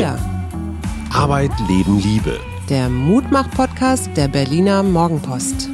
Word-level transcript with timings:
Wir. 0.00 0.18
Arbeit, 1.12 1.50
Leben, 1.68 2.00
Liebe. 2.00 2.40
Der 2.70 2.88
Mutmach-Podcast 2.88 4.08
der 4.16 4.28
Berliner 4.28 4.82
Morgenpost. 4.82 5.68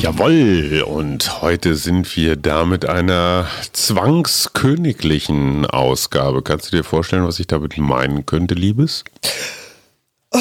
Jawoll, 0.00 0.82
und 0.84 1.42
heute 1.42 1.76
sind 1.76 2.16
wir 2.16 2.34
da 2.34 2.64
mit 2.64 2.88
einer 2.88 3.46
zwangsköniglichen 3.72 5.64
Ausgabe. 5.64 6.42
Kannst 6.42 6.72
du 6.72 6.76
dir 6.76 6.82
vorstellen, 6.82 7.24
was 7.24 7.38
ich 7.38 7.46
damit 7.46 7.78
meinen 7.78 8.26
könnte, 8.26 8.54
Liebes? 8.54 9.04
Oh, 10.32 10.38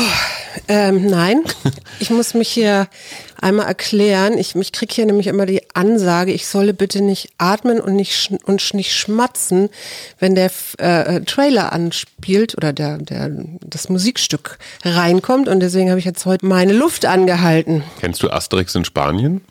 ähm, 0.67 1.05
nein, 1.05 1.43
ich 1.99 2.09
muss 2.09 2.33
mich 2.33 2.49
hier 2.49 2.87
einmal 3.41 3.67
erklären. 3.67 4.37
Ich, 4.37 4.55
ich 4.55 4.71
kriege 4.71 4.93
hier 4.93 5.05
nämlich 5.05 5.27
immer 5.27 5.45
die 5.45 5.61
Ansage, 5.73 6.31
ich 6.31 6.47
solle 6.47 6.73
bitte 6.73 7.01
nicht 7.01 7.29
atmen 7.37 7.79
und 7.79 7.95
nicht, 7.95 8.13
sch 8.13 8.31
und 8.45 8.73
nicht 8.73 8.93
schmatzen, 8.93 9.69
wenn 10.19 10.35
der 10.35 10.51
äh, 10.77 11.21
Trailer 11.21 11.71
anspielt 11.73 12.55
oder 12.57 12.73
der, 12.73 12.97
der, 12.97 13.31
das 13.61 13.89
Musikstück 13.89 14.57
reinkommt. 14.83 15.47
Und 15.47 15.59
deswegen 15.59 15.89
habe 15.89 15.99
ich 15.99 16.05
jetzt 16.05 16.25
heute 16.25 16.45
meine 16.45 16.73
Luft 16.73 17.05
angehalten. 17.05 17.83
Kennst 17.99 18.23
du 18.23 18.29
Asterix 18.29 18.75
in 18.75 18.85
Spanien? 18.85 19.41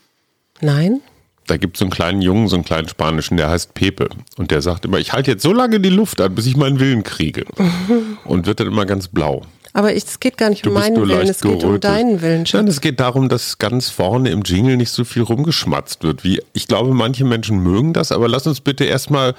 Nein. 0.61 1.01
Da 1.47 1.57
gibt 1.57 1.77
es 1.77 1.79
so 1.79 1.85
einen 1.85 1.93
kleinen 1.93 2.23
Jungen, 2.23 2.49
so 2.49 2.57
einen 2.57 2.65
kleinen 2.65 2.89
Spanischen, 2.89 3.37
der 3.37 3.51
heißt 3.51 3.75
Pepe. 3.75 4.09
Und 4.37 4.51
der 4.51 4.63
sagt 4.63 4.85
immer, 4.85 4.99
ich 4.99 5.13
halte 5.13 5.31
jetzt 5.31 5.43
so 5.43 5.53
lange 5.53 5.79
die 5.79 5.91
Luft 5.91 6.21
an, 6.21 6.35
bis 6.35 6.47
ich 6.47 6.57
meinen 6.57 6.81
Willen 6.81 7.05
kriege. 7.05 7.45
und 8.25 8.47
wird 8.47 8.59
dann 8.59 8.67
immer 8.67 8.85
ganz 8.85 9.09
blau. 9.09 9.43
Aber 9.77 9.95
es 9.95 10.21
geht 10.21 10.39
gar 10.39 10.49
nicht 10.49 10.67
um 10.67 10.73
meinen 10.73 11.07
Willen, 11.07 11.29
es 11.29 11.43
geht 11.43 11.63
um 11.63 11.79
deinen 11.79 12.23
Willen. 12.23 12.47
Schatz. 12.47 12.61
Nein, 12.61 12.69
es 12.69 12.81
geht 12.81 12.99
darum, 12.99 13.29
dass 13.29 13.59
ganz 13.59 13.91
vorne 13.91 14.31
im 14.31 14.41
Jingle 14.41 14.79
nicht 14.79 14.89
so 14.89 15.05
viel 15.05 15.21
rumgeschmatzt 15.21 16.03
wird. 16.03 16.25
Wie 16.25 16.41
ich 16.55 16.67
glaube, 16.67 16.95
manche 16.95 17.27
Menschen 17.27 17.59
mögen 17.59 17.93
das, 17.93 18.11
aber 18.11 18.27
lass 18.27 18.47
uns 18.47 18.63
bitte 18.63 18.85
erstmal 18.85 19.35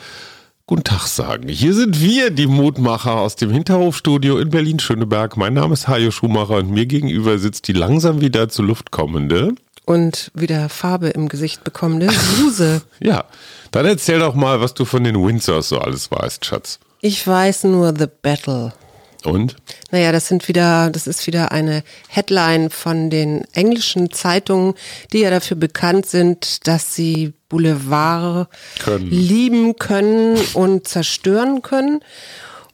Guten 0.68 0.84
Tag 0.84 1.08
sagen. 1.08 1.48
Hier 1.48 1.74
sind 1.74 2.02
wir, 2.02 2.30
die 2.30 2.46
Mutmacher 2.46 3.16
aus 3.16 3.38
dem 3.38 3.52
Hinterhofstudio 3.52 4.38
in 4.38 4.50
Berlin-Schöneberg. 4.50 5.38
Mein 5.38 5.54
Name 5.54 5.74
ist 5.74 5.88
Hajo 5.88 6.12
Schumacher 6.12 6.58
und 6.58 6.70
mir 6.70 6.86
gegenüber 6.86 7.40
sitzt 7.40 7.70
die 7.70 7.74
langsam 7.74 8.20
wieder 8.20 8.50
zur 8.50 8.66
Luft 8.66 8.92
kommende 8.92 9.56
und 9.86 10.30
wieder 10.36 10.70
Farbe 10.70 11.08
im 11.08 11.30
Gesicht 11.30 11.64
bekommende 11.64 12.12
Suse. 12.12 12.82
ja, 13.00 13.24
dann 13.72 13.86
erzähl 13.88 14.20
doch 14.20 14.36
mal, 14.36 14.62
was 14.62 14.76
du 14.76 14.86
von 14.86 15.04
den 15.04 15.16
Windsors 15.16 15.70
so 15.70 15.80
alles 15.80 16.12
weißt, 16.12 16.46
Schatz. 16.46 16.80
Ich 17.00 17.26
weiß 17.26 17.64
nur 17.64 17.96
The 17.98 18.08
Battle. 18.22 18.74
Und? 19.26 19.56
Naja, 19.92 20.12
das 20.12 20.28
sind 20.28 20.48
wieder, 20.48 20.90
das 20.90 21.08
ist 21.08 21.28
wieder 21.28 21.52
eine 21.52 21.84
Headline 22.08 22.70
von 22.70 23.10
den 23.10 23.44
englischen 23.54 24.12
Zeitungen, 24.12 24.74
die 25.12 25.20
ja 25.20 25.30
dafür 25.30 25.58
bekannt 25.58 26.06
sind, 26.06 26.68
dass 26.68 26.96
sie 26.96 27.34
Boulevard 27.50 28.50
können. 28.80 29.10
lieben 29.10 29.76
können 29.78 30.38
und 30.54 30.88
zerstören 30.88 31.62
können. 31.62 32.02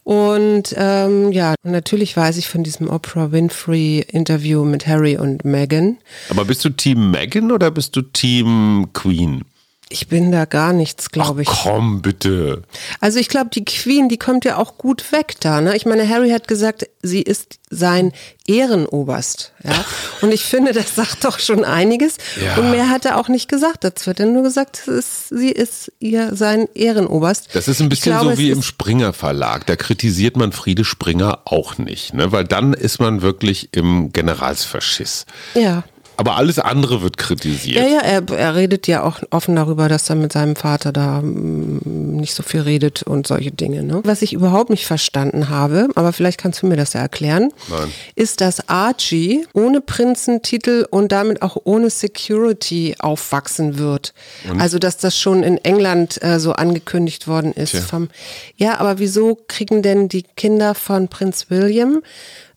Und 0.03 0.75
ähm, 0.75 1.31
ja, 1.31 1.55
natürlich 1.63 2.17
weiß 2.17 2.37
ich 2.37 2.49
von 2.49 2.63
diesem 2.63 2.89
Oprah 2.89 3.31
Winfrey 3.31 4.05
Interview 4.11 4.65
mit 4.65 4.85
Harry 4.85 5.15
und 5.17 5.45
Meghan. 5.45 5.97
Aber 6.29 6.43
bist 6.43 6.65
du 6.65 6.69
Team 6.69 7.11
Meghan 7.11 7.51
oder 7.51 7.71
bist 7.71 7.95
du 7.95 8.01
Team 8.01 8.89
Queen? 8.91 9.45
Ich 9.93 10.07
bin 10.07 10.31
da 10.31 10.45
gar 10.45 10.73
nichts, 10.73 11.11
glaube 11.11 11.43
ich. 11.43 11.47
Komm, 11.47 12.01
bitte. 12.01 12.63
Also 12.99 13.19
ich 13.19 13.29
glaube, 13.29 13.51
die 13.53 13.63
Queen, 13.63 14.09
die 14.09 14.17
kommt 14.17 14.43
ja 14.43 14.57
auch 14.57 14.79
gut 14.79 15.11
weg 15.11 15.35
da. 15.39 15.61
Ne? 15.61 15.75
Ich 15.75 15.85
meine, 15.85 16.09
Harry 16.09 16.31
hat 16.31 16.47
gesagt, 16.47 16.89
sie 17.03 17.21
ist 17.21 17.59
sein 17.69 18.11
Ehrenoberst. 18.47 19.53
Ja? 19.63 19.85
Und 20.21 20.33
ich 20.33 20.45
finde, 20.45 20.73
das 20.73 20.95
sagt 20.95 21.23
doch 21.23 21.37
schon 21.37 21.63
einiges. 21.63 22.17
Ja. 22.43 22.57
Und 22.57 22.71
mehr 22.71 22.89
hat 22.89 23.05
er 23.05 23.19
auch 23.19 23.27
nicht 23.27 23.47
gesagt. 23.47 23.83
Dazu 23.83 24.09
hat 24.09 24.19
er 24.19 24.25
nur 24.25 24.41
gesagt, 24.41 24.87
ist, 24.87 25.29
sie 25.29 25.51
ist 25.51 25.91
ihr 25.99 26.35
sein 26.35 26.67
Ehrenoberst. 26.73 27.49
Das 27.53 27.67
ist 27.67 27.79
ein 27.79 27.89
bisschen 27.89 28.13
glaube, 28.13 28.31
so 28.31 28.37
wie 28.39 28.49
im 28.49 28.63
Springer 28.63 29.13
Verlag. 29.13 29.67
Da 29.67 29.75
kritisiert 29.75 30.37
man 30.37 30.53
Friede 30.53 30.85
Springer 30.85 31.41
auch 31.45 31.77
nicht. 31.77 32.15
Ne? 32.15 32.31
Weil 32.31 32.45
dann 32.45 32.73
ist 32.73 32.99
man 32.99 33.21
wirklich 33.21 33.69
im 33.73 34.11
Generalsverschiss. 34.11 35.27
Ja. 35.53 35.83
Aber 36.17 36.37
alles 36.37 36.59
andere 36.59 37.01
wird 37.01 37.17
kritisiert. 37.17 37.77
Ja, 37.77 37.87
ja, 37.87 37.99
er, 37.99 38.29
er 38.29 38.55
redet 38.55 38.87
ja 38.87 39.03
auch 39.03 39.19
offen 39.31 39.55
darüber, 39.55 39.89
dass 39.89 40.09
er 40.09 40.15
mit 40.15 40.31
seinem 40.31 40.55
Vater 40.55 40.91
da 40.91 41.21
mm, 41.21 42.17
nicht 42.17 42.33
so 42.33 42.43
viel 42.43 42.61
redet 42.61 43.03
und 43.03 43.25
solche 43.25 43.51
Dinge. 43.51 43.83
Ne? 43.83 44.01
Was 44.03 44.21
ich 44.21 44.33
überhaupt 44.33 44.69
nicht 44.69 44.85
verstanden 44.85 45.49
habe, 45.49 45.89
aber 45.95 46.13
vielleicht 46.13 46.39
kannst 46.39 46.61
du 46.61 46.67
mir 46.67 46.75
das 46.75 46.93
ja 46.93 47.01
erklären, 47.01 47.51
Nein. 47.69 47.91
ist, 48.15 48.41
dass 48.41 48.69
Archie 48.69 49.47
ohne 49.53 49.81
Prinzentitel 49.81 50.85
und 50.89 51.11
damit 51.11 51.41
auch 51.41 51.57
ohne 51.63 51.89
Security 51.89 52.95
aufwachsen 52.99 53.77
wird. 53.77 54.13
Und? 54.49 54.61
Also, 54.61 54.79
dass 54.79 54.97
das 54.97 55.17
schon 55.17 55.43
in 55.43 55.57
England 55.57 56.21
äh, 56.23 56.39
so 56.39 56.53
angekündigt 56.53 57.27
worden 57.27 57.53
ist. 57.53 57.75
Vom, 57.75 58.09
ja, 58.55 58.79
aber 58.79 58.99
wieso 58.99 59.39
kriegen 59.47 59.81
denn 59.81 60.09
die 60.09 60.23
Kinder 60.23 60.75
von 60.75 61.07
Prinz 61.07 61.47
William 61.49 62.01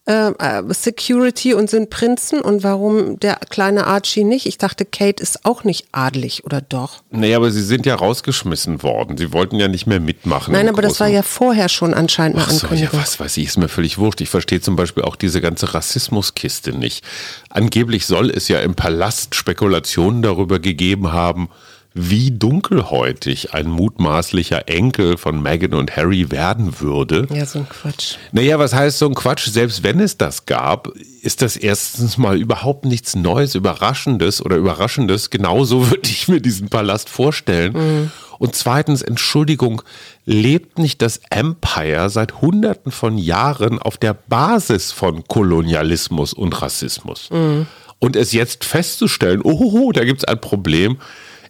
äh, 0.07 0.29
äh, 0.39 0.63
Security 0.69 1.53
und 1.55 1.69
sind 1.69 1.91
Prinzen 1.91 2.41
und 2.41 2.63
warum 2.63 3.19
der 3.19 3.41
kleine 3.51 3.87
Archie 3.89 4.23
nicht? 4.23 4.47
Ich 4.47 4.57
dachte, 4.57 4.85
Kate 4.85 5.21
ist 5.21 5.45
auch 5.45 5.65
nicht 5.65 5.89
adelig, 5.91 6.45
oder 6.45 6.61
doch? 6.61 7.03
Nee, 7.11 7.35
aber 7.35 7.51
sie 7.51 7.63
sind 7.63 7.87
ja 7.87 7.97
rausgeschmissen 7.97 8.85
worden. 8.85 9.17
Sie 9.17 9.33
wollten 9.33 9.57
ja 9.57 9.67
nicht 9.67 9.89
mehr 9.89 9.99
mitmachen. 9.99 10.53
Nein, 10.53 10.69
aber 10.69 10.81
das 10.81 11.01
war 11.01 11.09
ja 11.09 11.23
vorher 11.23 11.69
schon 11.69 11.93
anscheinend 11.93 12.37
eine 12.39 12.47
Ach 12.47 12.51
so, 12.53 12.69
ja, 12.69 12.89
was 12.93 13.19
weiß 13.19 13.37
ich, 13.39 13.47
ist 13.47 13.59
mir 13.59 13.69
völlig 13.69 13.99
wurscht. 13.99 14.21
Ich 14.21 14.31
verstehe 14.31 14.61
zum 14.61 14.77
Beispiel 14.77 15.03
auch 15.03 15.17
diese 15.17 15.41
ganze 15.41 15.75
Rassismuskiste 15.75 16.73
nicht. 16.73 17.05
Angeblich 17.51 18.07
soll 18.07 18.31
es 18.31 18.47
ja 18.47 18.61
im 18.61 18.77
Palast 18.77 19.35
Spekulationen 19.35 20.23
darüber 20.23 20.61
gegeben 20.61 21.13
haben, 21.13 21.49
wie 21.99 22.31
dunkelhäutig 22.31 23.55
ein 23.55 23.69
mutmaßlicher 23.69 24.69
Enkel 24.69 25.17
von 25.17 25.43
Meghan 25.43 25.73
und 25.73 25.97
Harry 25.97 26.31
werden 26.31 26.79
würde. 26.81 27.27
Ja, 27.33 27.47
so 27.47 27.61
ein 27.61 27.69
Quatsch. 27.69 28.17
Naja, 28.33 28.59
was 28.59 28.75
heißt 28.75 28.99
so 28.99 29.07
ein 29.07 29.15
Quatsch? 29.15 29.49
Selbst 29.49 29.83
wenn 29.83 29.99
es 30.01 30.19
das 30.19 30.45
gab, 30.45 30.89
ist 31.23 31.41
das 31.41 31.57
erstens 31.57 32.19
mal 32.19 32.39
überhaupt 32.39 32.85
nichts 32.85 33.17
Neues, 33.17 33.55
Überraschendes 33.55 34.45
oder 34.45 34.57
Überraschendes. 34.57 35.31
Genauso 35.31 35.89
würde 35.91 36.11
ich 36.11 36.29
mir 36.29 36.41
diesen 36.41 36.69
Palast 36.69 37.09
vorstellen. 37.09 37.73
Mhm. 37.73 38.11
Und 38.39 38.55
zweitens, 38.55 39.01
Entschuldigung, 39.01 39.81
lebt 40.27 40.79
nicht 40.79 41.01
das 41.01 41.21
Empire 41.31 42.11
seit 42.11 42.43
Hunderten 42.43 42.93
von 42.93 43.17
Jahren 43.17 43.79
auf 43.79 43.97
der 43.97 44.13
Basis 44.13 44.93
von 44.93 45.25
Kolonialismus 45.25 46.35
und 46.35 46.61
Rassismus? 46.61 47.31
Mhm. 47.31 47.67
Und 47.99 48.17
es 48.17 48.33
jetzt 48.33 48.67
festzustellen, 48.67 49.41
oh, 49.43 49.91
da 49.93 50.05
gibt 50.05 50.19
es 50.19 50.25
ein 50.25 50.39
Problem, 50.39 50.99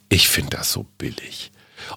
ich 0.09 0.29
finde 0.29 0.57
das 0.57 0.73
so 0.73 0.87
billig. 0.99 1.53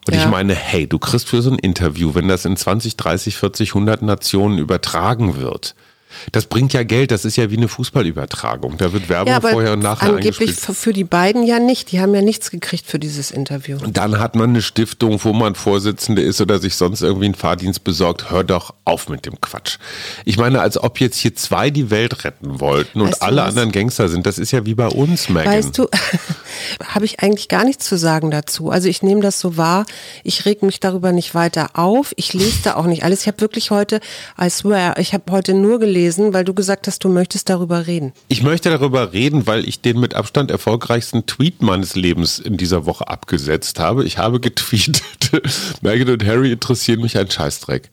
Und 0.05 0.15
ja. 0.15 0.21
ich 0.21 0.27
meine, 0.27 0.53
hey, 0.53 0.87
du 0.87 0.99
kriegst 0.99 1.27
für 1.27 1.41
so 1.41 1.51
ein 1.51 1.59
Interview, 1.59 2.13
wenn 2.13 2.27
das 2.27 2.45
in 2.45 2.55
20, 2.55 2.97
30, 2.97 3.37
40, 3.37 3.69
100 3.69 4.01
Nationen 4.01 4.57
übertragen 4.57 5.37
wird, 5.37 5.75
das 6.31 6.45
bringt 6.45 6.73
ja 6.73 6.83
Geld, 6.83 7.11
das 7.11 7.23
ist 7.23 7.35
ja 7.37 7.51
wie 7.51 7.57
eine 7.57 7.67
Fußballübertragung. 7.67 8.77
Da 8.77 8.91
wird 8.93 9.09
Werbung 9.09 9.33
ja, 9.33 9.41
vorher 9.41 9.73
und 9.73 9.79
nachher 9.79 10.09
angeblich 10.09 10.49
eingespielt. 10.49 10.77
für 10.77 10.93
die 10.93 11.03
beiden 11.03 11.43
ja 11.43 11.59
nicht. 11.59 11.91
Die 11.91 11.99
haben 11.99 12.15
ja 12.15 12.21
nichts 12.21 12.51
gekriegt 12.51 12.85
für 12.87 12.99
dieses 12.99 13.31
Interview. 13.31 13.77
Und 13.81 13.97
dann 13.97 14.19
hat 14.19 14.35
man 14.35 14.49
eine 14.49 14.61
Stiftung, 14.61 15.23
wo 15.23 15.33
man 15.33 15.55
Vorsitzende 15.55 16.21
ist 16.21 16.41
oder 16.41 16.59
sich 16.59 16.75
sonst 16.75 17.01
irgendwie 17.01 17.25
einen 17.25 17.35
Fahrdienst 17.35 17.83
besorgt. 17.83 18.31
Hör 18.31 18.43
doch 18.43 18.73
auf 18.85 19.07
mit 19.07 19.25
dem 19.25 19.39
Quatsch. 19.39 19.77
Ich 20.25 20.37
meine, 20.37 20.61
als 20.61 20.81
ob 20.81 20.99
jetzt 20.99 21.17
hier 21.17 21.35
zwei 21.35 21.69
die 21.69 21.89
Welt 21.91 22.23
retten 22.23 22.59
wollten 22.59 23.01
und 23.01 23.09
weißt 23.09 23.21
alle 23.21 23.43
anderen 23.43 23.71
Gangster 23.71 24.09
sind. 24.09 24.25
Das 24.25 24.39
ist 24.39 24.51
ja 24.51 24.65
wie 24.65 24.75
bei 24.75 24.87
uns, 24.87 25.29
Megan. 25.29 25.53
Weißt 25.53 25.77
du, 25.77 25.87
habe 26.85 27.05
ich 27.05 27.21
eigentlich 27.21 27.47
gar 27.47 27.63
nichts 27.63 27.85
zu 27.85 27.97
sagen 27.97 28.31
dazu. 28.31 28.69
Also 28.69 28.87
ich 28.87 29.03
nehme 29.03 29.21
das 29.21 29.39
so 29.39 29.57
wahr. 29.57 29.85
Ich 30.23 30.45
reg 30.45 30.63
mich 30.63 30.79
darüber 30.79 31.11
nicht 31.11 31.35
weiter 31.35 31.71
auf. 31.73 32.13
Ich 32.15 32.33
lese 32.33 32.59
da 32.63 32.75
auch 32.75 32.85
nicht 32.85 33.03
alles. 33.03 33.21
Ich 33.21 33.27
habe 33.27 33.41
wirklich 33.41 33.71
heute, 33.71 33.99
I 34.39 34.49
swear, 34.49 34.97
ich 34.99 35.13
habe 35.13 35.31
heute 35.31 35.53
nur 35.53 35.79
gelesen, 35.79 36.33
weil 36.33 36.43
du 36.43 36.53
gesagt 36.53 36.87
hast, 36.87 37.03
du 37.03 37.09
möchtest 37.09 37.49
darüber 37.49 37.87
reden. 37.87 38.13
Ich 38.27 38.43
möchte 38.43 38.69
darüber 38.69 39.13
reden, 39.13 39.47
weil 39.47 39.67
ich 39.67 39.81
den 39.81 39.99
mit 39.99 40.13
Abstand 40.13 40.51
erfolgreichsten 40.51 41.25
Tweet 41.25 41.61
meines 41.61 41.95
Lebens 41.95 42.39
in 42.39 42.57
dieser 42.57 42.85
Woche 42.85 43.07
abgesetzt 43.07 43.79
habe. 43.79 44.05
Ich 44.05 44.17
habe 44.17 44.39
getweetet, 44.39 45.03
Meghan 45.81 46.09
und 46.09 46.25
Harry 46.25 46.51
interessieren 46.51 47.01
mich 47.01 47.17
ein 47.17 47.29
Scheißdreck. 47.29 47.89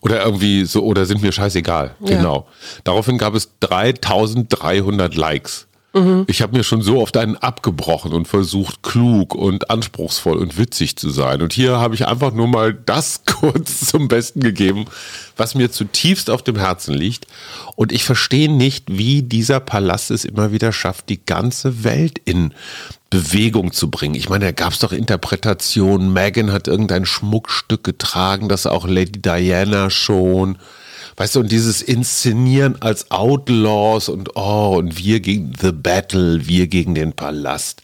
Oder 0.00 0.24
irgendwie 0.24 0.64
so, 0.64 0.82
oder 0.84 1.06
sind 1.06 1.22
mir 1.22 1.32
scheißegal. 1.32 1.94
Ja. 2.00 2.16
Genau. 2.16 2.46
Daraufhin 2.84 3.18
gab 3.18 3.34
es 3.34 3.50
3300 3.60 5.14
Likes. 5.14 5.66
Mhm. 5.92 6.24
Ich 6.28 6.40
habe 6.40 6.56
mir 6.56 6.62
schon 6.62 6.82
so 6.82 7.00
oft 7.00 7.16
einen 7.16 7.36
abgebrochen 7.36 8.12
und 8.12 8.28
versucht, 8.28 8.82
klug 8.82 9.34
und 9.34 9.70
anspruchsvoll 9.70 10.38
und 10.38 10.56
witzig 10.56 10.96
zu 10.96 11.10
sein. 11.10 11.42
Und 11.42 11.52
hier 11.52 11.78
habe 11.78 11.94
ich 11.94 12.06
einfach 12.06 12.32
nur 12.32 12.46
mal 12.46 12.72
das 12.72 13.22
kurz 13.26 13.86
zum 13.86 14.08
Besten 14.08 14.40
gegeben, 14.40 14.84
was 15.36 15.54
mir 15.54 15.70
zutiefst 15.70 16.30
auf 16.30 16.42
dem 16.42 16.56
Herzen 16.56 16.94
liegt. 16.94 17.26
Und 17.74 17.92
ich 17.92 18.04
verstehe 18.04 18.50
nicht, 18.50 18.84
wie 18.88 19.22
dieser 19.22 19.58
Palast 19.58 20.10
es 20.10 20.24
immer 20.24 20.52
wieder 20.52 20.72
schafft, 20.72 21.08
die 21.08 21.24
ganze 21.24 21.82
Welt 21.82 22.20
in 22.24 22.54
Bewegung 23.08 23.72
zu 23.72 23.90
bringen. 23.90 24.14
Ich 24.14 24.28
meine, 24.28 24.44
da 24.44 24.52
gab 24.52 24.72
es 24.72 24.78
doch 24.78 24.92
Interpretationen. 24.92 26.12
Megan 26.12 26.52
hat 26.52 26.68
irgendein 26.68 27.04
Schmuckstück 27.04 27.82
getragen, 27.82 28.48
das 28.48 28.66
auch 28.66 28.86
Lady 28.86 29.20
Diana 29.20 29.90
schon 29.90 30.56
Weißt 31.20 31.36
du, 31.36 31.40
und 31.40 31.52
dieses 31.52 31.82
Inszenieren 31.82 32.80
als 32.80 33.10
Outlaws 33.10 34.08
und 34.08 34.36
oh, 34.36 34.76
und 34.78 34.96
wir 34.96 35.20
gegen 35.20 35.52
The 35.60 35.70
Battle, 35.70 36.46
wir 36.46 36.66
gegen 36.66 36.94
den 36.94 37.12
Palast. 37.12 37.82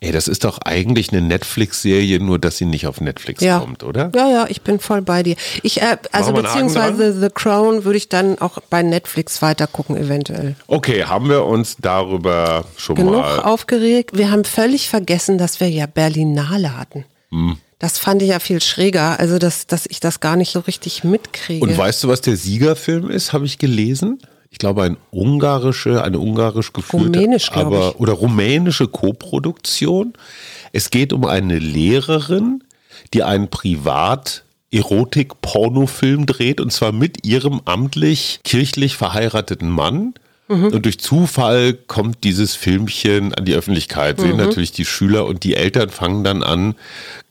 Ey, 0.00 0.12
das 0.12 0.28
ist 0.28 0.44
doch 0.44 0.58
eigentlich 0.58 1.10
eine 1.10 1.22
Netflix-Serie, 1.22 2.20
nur 2.20 2.38
dass 2.38 2.58
sie 2.58 2.66
nicht 2.66 2.86
auf 2.86 3.00
Netflix 3.00 3.42
ja. 3.42 3.60
kommt, 3.60 3.82
oder? 3.82 4.12
Ja, 4.14 4.30
ja, 4.30 4.46
ich 4.50 4.60
bin 4.60 4.78
voll 4.78 5.00
bei 5.00 5.22
dir. 5.22 5.36
Ich, 5.62 5.80
äh, 5.80 5.96
also 6.12 6.34
beziehungsweise 6.34 7.18
The 7.18 7.30
Crown 7.30 7.84
würde 7.84 7.96
ich 7.96 8.10
dann 8.10 8.38
auch 8.40 8.58
bei 8.68 8.82
Netflix 8.82 9.40
weitergucken, 9.40 9.96
eventuell. 9.96 10.54
Okay, 10.66 11.04
haben 11.04 11.30
wir 11.30 11.46
uns 11.46 11.78
darüber 11.80 12.66
schon 12.76 12.96
Genug 12.96 13.22
mal. 13.22 13.40
aufgeregt. 13.40 14.10
Wir 14.18 14.30
haben 14.30 14.44
völlig 14.44 14.90
vergessen, 14.90 15.38
dass 15.38 15.60
wir 15.60 15.70
ja 15.70 15.86
Berlinale 15.86 16.76
hatten. 16.76 17.06
Hm. 17.30 17.56
Das 17.78 17.98
fand 17.98 18.22
ich 18.22 18.28
ja 18.28 18.38
viel 18.38 18.62
schräger, 18.62 19.20
also 19.20 19.38
dass, 19.38 19.66
dass 19.66 19.86
ich 19.86 20.00
das 20.00 20.20
gar 20.20 20.36
nicht 20.36 20.52
so 20.52 20.60
richtig 20.60 21.04
mitkriege. 21.04 21.62
Und 21.62 21.76
weißt 21.76 22.04
du, 22.04 22.08
was 22.08 22.22
der 22.22 22.36
Siegerfilm 22.36 23.10
ist, 23.10 23.32
habe 23.32 23.44
ich 23.44 23.58
gelesen? 23.58 24.18
Ich 24.50 24.58
glaube, 24.58 24.84
ein 24.84 24.96
ungarische, 25.10 26.02
eine 26.02 26.18
ungarisch 26.18 26.72
geführte, 26.72 27.18
Rumänisch, 27.18 27.52
aber 27.52 27.90
ich. 27.90 28.00
oder 28.00 28.14
rumänische 28.14 28.88
Koproduktion. 28.88 30.14
Es 30.72 30.88
geht 30.88 31.12
um 31.12 31.26
eine 31.26 31.58
Lehrerin, 31.58 32.64
die 33.12 33.22
einen 33.22 33.48
privat 33.48 34.44
Erotik-Pornofilm 34.72 36.24
dreht 36.24 36.60
und 36.60 36.72
zwar 36.72 36.92
mit 36.92 37.26
ihrem 37.26 37.60
amtlich 37.66 38.40
kirchlich 38.44 38.96
verheirateten 38.96 39.68
Mann. 39.68 40.14
Mhm. 40.48 40.66
Und 40.66 40.84
durch 40.84 40.98
Zufall 41.00 41.74
kommt 41.74 42.22
dieses 42.22 42.54
Filmchen 42.54 43.34
an 43.34 43.44
die 43.44 43.54
Öffentlichkeit. 43.54 44.18
Mhm. 44.18 44.22
Sehen 44.22 44.36
natürlich 44.36 44.70
die 44.72 44.84
Schüler 44.84 45.26
und 45.26 45.42
die 45.42 45.56
Eltern 45.56 45.90
fangen 45.90 46.22
dann 46.22 46.42
an, 46.44 46.76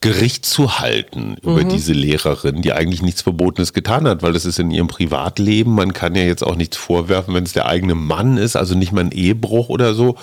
Gericht 0.02 0.44
zu 0.44 0.78
halten 0.80 1.36
über 1.42 1.64
Mhm. 1.64 1.70
diese 1.70 1.94
Lehrerin, 1.94 2.60
die 2.62 2.72
eigentlich 2.74 3.00
nichts 3.02 3.22
Verbotenes 3.22 3.72
getan 3.72 4.06
hat, 4.06 4.22
weil 4.22 4.32
das 4.34 4.44
ist 4.44 4.58
in 4.58 4.70
ihrem 4.70 4.88
Privatleben. 4.88 5.74
Man 5.74 5.92
kann 5.94 6.14
ja 6.14 6.22
jetzt 6.24 6.42
auch 6.44 6.56
nichts 6.56 6.76
vorwerfen, 6.76 7.34
wenn 7.34 7.44
es 7.44 7.54
der 7.54 7.66
eigene 7.66 7.94
Mann 7.94 8.36
ist, 8.36 8.54
also 8.56 8.74
nicht 8.74 8.92
mal 8.92 9.00
ein 9.00 9.12
Ehebruch 9.12 9.70
oder 9.70 9.94
so. 9.94 10.16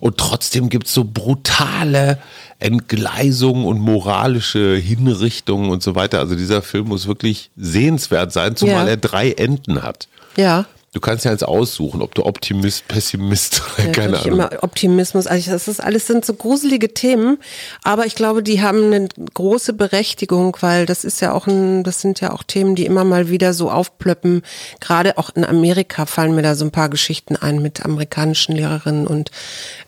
Und 0.00 0.18
trotzdem 0.18 0.68
gibt 0.68 0.86
es 0.86 0.92
so 0.92 1.04
brutale 1.04 2.18
Entgleisungen 2.58 3.64
und 3.64 3.80
moralische 3.80 4.76
Hinrichtungen 4.76 5.70
und 5.70 5.82
so 5.82 5.94
weiter. 5.94 6.18
Also 6.18 6.34
dieser 6.34 6.60
Film 6.62 6.88
muss 6.88 7.06
wirklich 7.06 7.50
sehenswert 7.56 8.32
sein, 8.32 8.56
zumal 8.56 8.84
Ja. 8.84 8.90
er 8.90 8.96
drei 8.96 9.30
Enden 9.32 9.82
hat. 9.82 10.08
ja. 10.36 10.66
Du 10.94 11.00
kannst 11.00 11.24
ja 11.24 11.32
jetzt 11.32 11.44
aussuchen, 11.44 12.02
ob 12.02 12.14
du 12.14 12.24
Optimist, 12.24 12.86
Pessimist, 12.86 13.62
Ja, 13.78 13.90
keine 13.90 14.18
Ahnung. 14.20 14.32
immer 14.32 14.50
Optimismus. 14.62 15.26
Also 15.26 15.50
das 15.50 15.66
ist 15.66 15.80
alles 15.80 16.06
sind 16.06 16.24
so 16.24 16.34
gruselige 16.34 16.94
Themen, 16.94 17.38
aber 17.82 18.06
ich 18.06 18.14
glaube, 18.14 18.44
die 18.44 18.62
haben 18.62 18.92
eine 18.92 19.08
große 19.34 19.72
Berechtigung, 19.72 20.56
weil 20.60 20.86
das 20.86 21.02
ist 21.02 21.20
ja 21.20 21.32
auch 21.32 21.48
ein, 21.48 21.82
das 21.82 22.00
sind 22.00 22.20
ja 22.20 22.32
auch 22.32 22.44
Themen, 22.44 22.76
die 22.76 22.86
immer 22.86 23.02
mal 23.02 23.28
wieder 23.28 23.54
so 23.54 23.72
aufplöppen. 23.72 24.42
Gerade 24.78 25.18
auch 25.18 25.30
in 25.34 25.44
Amerika 25.44 26.06
fallen 26.06 26.36
mir 26.36 26.42
da 26.42 26.54
so 26.54 26.64
ein 26.64 26.70
paar 26.70 26.88
Geschichten 26.88 27.34
ein 27.34 27.60
mit 27.60 27.84
amerikanischen 27.84 28.54
Lehrerinnen 28.54 29.08
und 29.08 29.32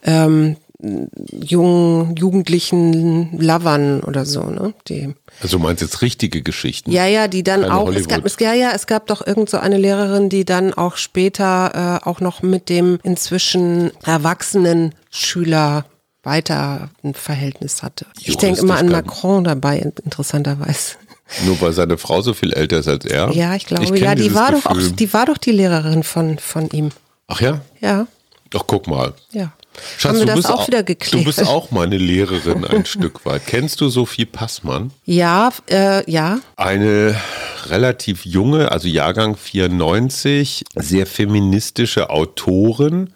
ähm, 0.03 0.56
jungen, 0.81 2.17
jugendlichen 2.17 3.38
Lovern 3.40 4.00
oder 4.00 4.25
so, 4.26 4.43
ne? 4.44 4.75
Die 4.88 5.14
Also 5.43 5.58
du 5.58 5.62
meinst 5.62 5.82
jetzt 5.82 6.02
richtige 6.02 6.43
Geschichten? 6.43 6.90
ja, 6.93 7.06
ja, 7.06 7.28
die 7.28 7.43
dann 7.43 7.62
Keine 7.62 7.75
auch, 7.75 7.88
es 7.93 8.08
gab, 8.08 8.25
es, 8.25 8.37
ja, 8.40 8.52
ja, 8.52 8.70
es 8.75 8.87
gab 8.87 9.06
doch 9.06 9.26
irgend 9.26 9.49
so 9.50 9.58
eine 9.58 9.78
Lehrerin, 9.78 10.28
die 10.28 10.44
dann 10.44 10.75
auch 10.75 10.96
später 10.96 12.00
äh, 12.02 12.06
auch 12.08 12.20
noch 12.20 12.43
mit 12.43 12.69
dem 12.69 12.99
inzwischen 13.02 13.90
erwachsenen 14.05 14.94
Schüler 15.11 15.87
weiter 16.23 16.90
ein 17.05 17.14
Verhältnis 17.14 17.82
hatte. 17.82 18.06
Ich 18.20 18.37
denke 18.37 18.61
immer 18.61 18.76
an 18.76 18.88
Macron 18.88 19.44
dabei, 19.44 19.79
in- 19.79 19.93
interessanterweise. 20.05 20.96
Nur 21.44 21.61
weil 21.61 21.72
seine 21.72 21.99
Frau 21.99 22.20
so 22.22 22.34
viel 22.34 22.52
älter 22.52 22.79
ist 22.79 22.88
als 22.88 23.05
er? 23.05 23.32
Ja, 23.32 23.55
ich 23.56 23.67
glaube, 23.67 23.87
kenn 23.87 23.96
ja, 23.96 24.14
die 24.14 24.34
war 24.34 24.52
doch 24.52 24.67
auch, 24.67 24.75
Gefühl. 24.75 24.93
die 24.93 25.12
war 25.12 25.26
doch 25.26 25.38
die 25.38 25.50
Lehrerin 25.52 26.02
von, 26.02 26.38
von 26.38 26.69
ihm. 26.70 26.90
Ach 27.29 27.40
ja? 27.40 27.61
Ja, 27.81 28.06
Ach, 28.55 28.62
guck 28.67 28.87
mal. 28.87 29.12
ja. 29.32 29.52
Schatz, 29.99 30.11
Haben 30.11 30.19
wir 30.19 30.20
du 30.20 30.26
das 30.26 30.37
bist 30.37 30.50
auch 30.50 30.67
wieder 30.67 30.82
geklärt? 30.82 31.23
Du 31.23 31.25
bist 31.25 31.46
auch 31.46 31.70
meine 31.70 31.96
Lehrerin 31.96 32.64
ein 32.67 32.87
Stück 32.87 33.25
weit. 33.25 33.46
Kennst 33.46 33.81
du 33.81 33.88
Sophie 33.88 34.26
Passmann? 34.26 34.90
Ja, 35.05 35.50
äh, 35.70 36.08
ja. 36.11 36.40
Eine 36.56 37.17
relativ 37.67 38.25
junge, 38.25 38.70
also 38.73 38.88
Jahrgang 38.88 39.37
94, 39.37 40.64
sehr 40.75 41.06
feministische 41.06 42.11
Autorin, 42.11 43.11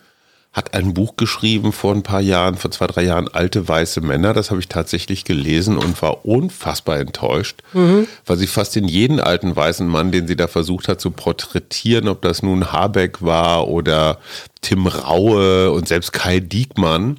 hat 0.52 0.74
ein 0.74 0.94
Buch 0.94 1.14
geschrieben 1.16 1.72
vor 1.72 1.94
ein 1.94 2.02
paar 2.02 2.20
Jahren, 2.20 2.56
vor 2.56 2.72
zwei, 2.72 2.88
drei 2.88 3.04
Jahren, 3.04 3.28
Alte 3.28 3.68
weiße 3.68 4.00
Männer. 4.00 4.34
Das 4.34 4.50
habe 4.50 4.58
ich 4.58 4.66
tatsächlich 4.66 5.24
gelesen 5.24 5.78
und 5.78 6.02
war 6.02 6.24
unfassbar 6.24 6.98
enttäuscht, 6.98 7.62
weil 7.72 8.36
sie 8.36 8.48
fast 8.48 8.76
in 8.76 8.88
jeden 8.88 9.20
alten 9.20 9.54
weißen 9.54 9.86
Mann, 9.86 10.10
den 10.10 10.26
sie 10.26 10.34
da 10.34 10.48
versucht 10.48 10.88
hat 10.88 11.00
zu 11.00 11.12
porträtieren, 11.12 12.08
ob 12.08 12.22
das 12.22 12.42
nun 12.42 12.72
Habeck 12.72 13.22
war 13.22 13.68
oder 13.68 14.18
Tim 14.62 14.86
Raue 14.86 15.70
und 15.72 15.88
selbst 15.88 16.12
Kai 16.12 16.38
Diekmann. 16.40 17.18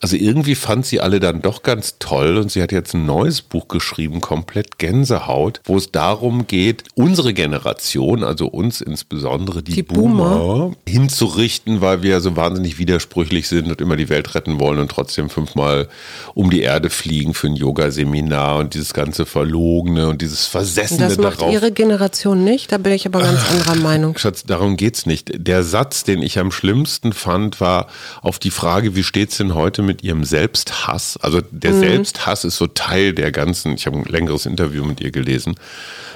Also 0.00 0.14
irgendwie 0.16 0.54
fand 0.54 0.86
sie 0.86 1.00
alle 1.00 1.18
dann 1.18 1.42
doch 1.42 1.64
ganz 1.64 1.96
toll 1.98 2.36
und 2.36 2.52
sie 2.52 2.62
hat 2.62 2.70
jetzt 2.70 2.94
ein 2.94 3.04
neues 3.06 3.42
Buch 3.42 3.66
geschrieben, 3.66 4.20
komplett 4.20 4.78
Gänsehaut, 4.78 5.60
wo 5.64 5.76
es 5.76 5.90
darum 5.90 6.46
geht, 6.46 6.84
unsere 6.94 7.34
Generation, 7.34 8.22
also 8.22 8.46
uns 8.46 8.80
insbesondere 8.80 9.64
die, 9.64 9.72
Die 9.72 9.82
Boomer. 9.82 10.72
hinzurichten, 10.88 11.80
weil 11.80 12.02
wir 12.04 12.20
so 12.20 12.36
wahnsinnig 12.36 12.78
widersprüchlich 12.78 13.48
sind 13.48 13.66
und 13.68 13.80
immer 13.80 13.96
die 13.96 14.08
Welt 14.08 14.34
retten 14.36 14.60
wollen 14.60 14.78
und 14.78 14.88
trotzdem 14.90 15.28
fünfmal 15.28 15.88
um 16.34 16.50
die 16.50 16.60
Erde 16.62 16.88
fliegen 16.88 17.34
für 17.34 17.48
ein 17.48 17.56
Yoga-Seminar 17.56 18.58
und 18.58 18.74
dieses 18.74 18.94
ganze 18.94 19.26
Verlogene 19.26 20.08
und 20.08 20.22
dieses 20.22 20.46
Versessene 20.46 21.08
Das 21.08 21.18
macht 21.18 21.40
darauf. 21.40 21.52
ihre 21.52 21.72
Generation 21.72 22.44
nicht, 22.44 22.70
da 22.70 22.78
bin 22.78 22.92
ich 22.92 23.06
aber 23.06 23.22
ganz 23.22 23.40
anderer 23.50 23.74
Meinung. 23.74 24.16
Schatz, 24.18 24.44
darum 24.44 24.76
geht's 24.76 25.04
nicht. 25.04 25.30
Der 25.34 25.64
Satz, 25.64 26.04
den 26.04 26.22
ich 26.22 26.38
am 26.38 26.52
schlimmsten 26.52 26.75
fand, 26.84 27.60
war 27.60 27.86
auf 28.20 28.38
die 28.38 28.50
Frage, 28.50 28.94
wie 28.94 29.04
steht's 29.04 29.38
denn 29.38 29.54
heute 29.54 29.82
mit 29.82 30.02
ihrem 30.02 30.24
Selbsthass? 30.24 31.16
Also 31.16 31.40
der 31.50 31.72
Selbsthass 31.74 32.44
ist 32.44 32.56
so 32.56 32.66
Teil 32.66 33.14
der 33.14 33.32
ganzen, 33.32 33.74
ich 33.74 33.86
habe 33.86 33.96
ein 33.96 34.04
längeres 34.04 34.44
Interview 34.44 34.84
mit 34.84 35.00
ihr 35.00 35.10
gelesen. 35.10 35.54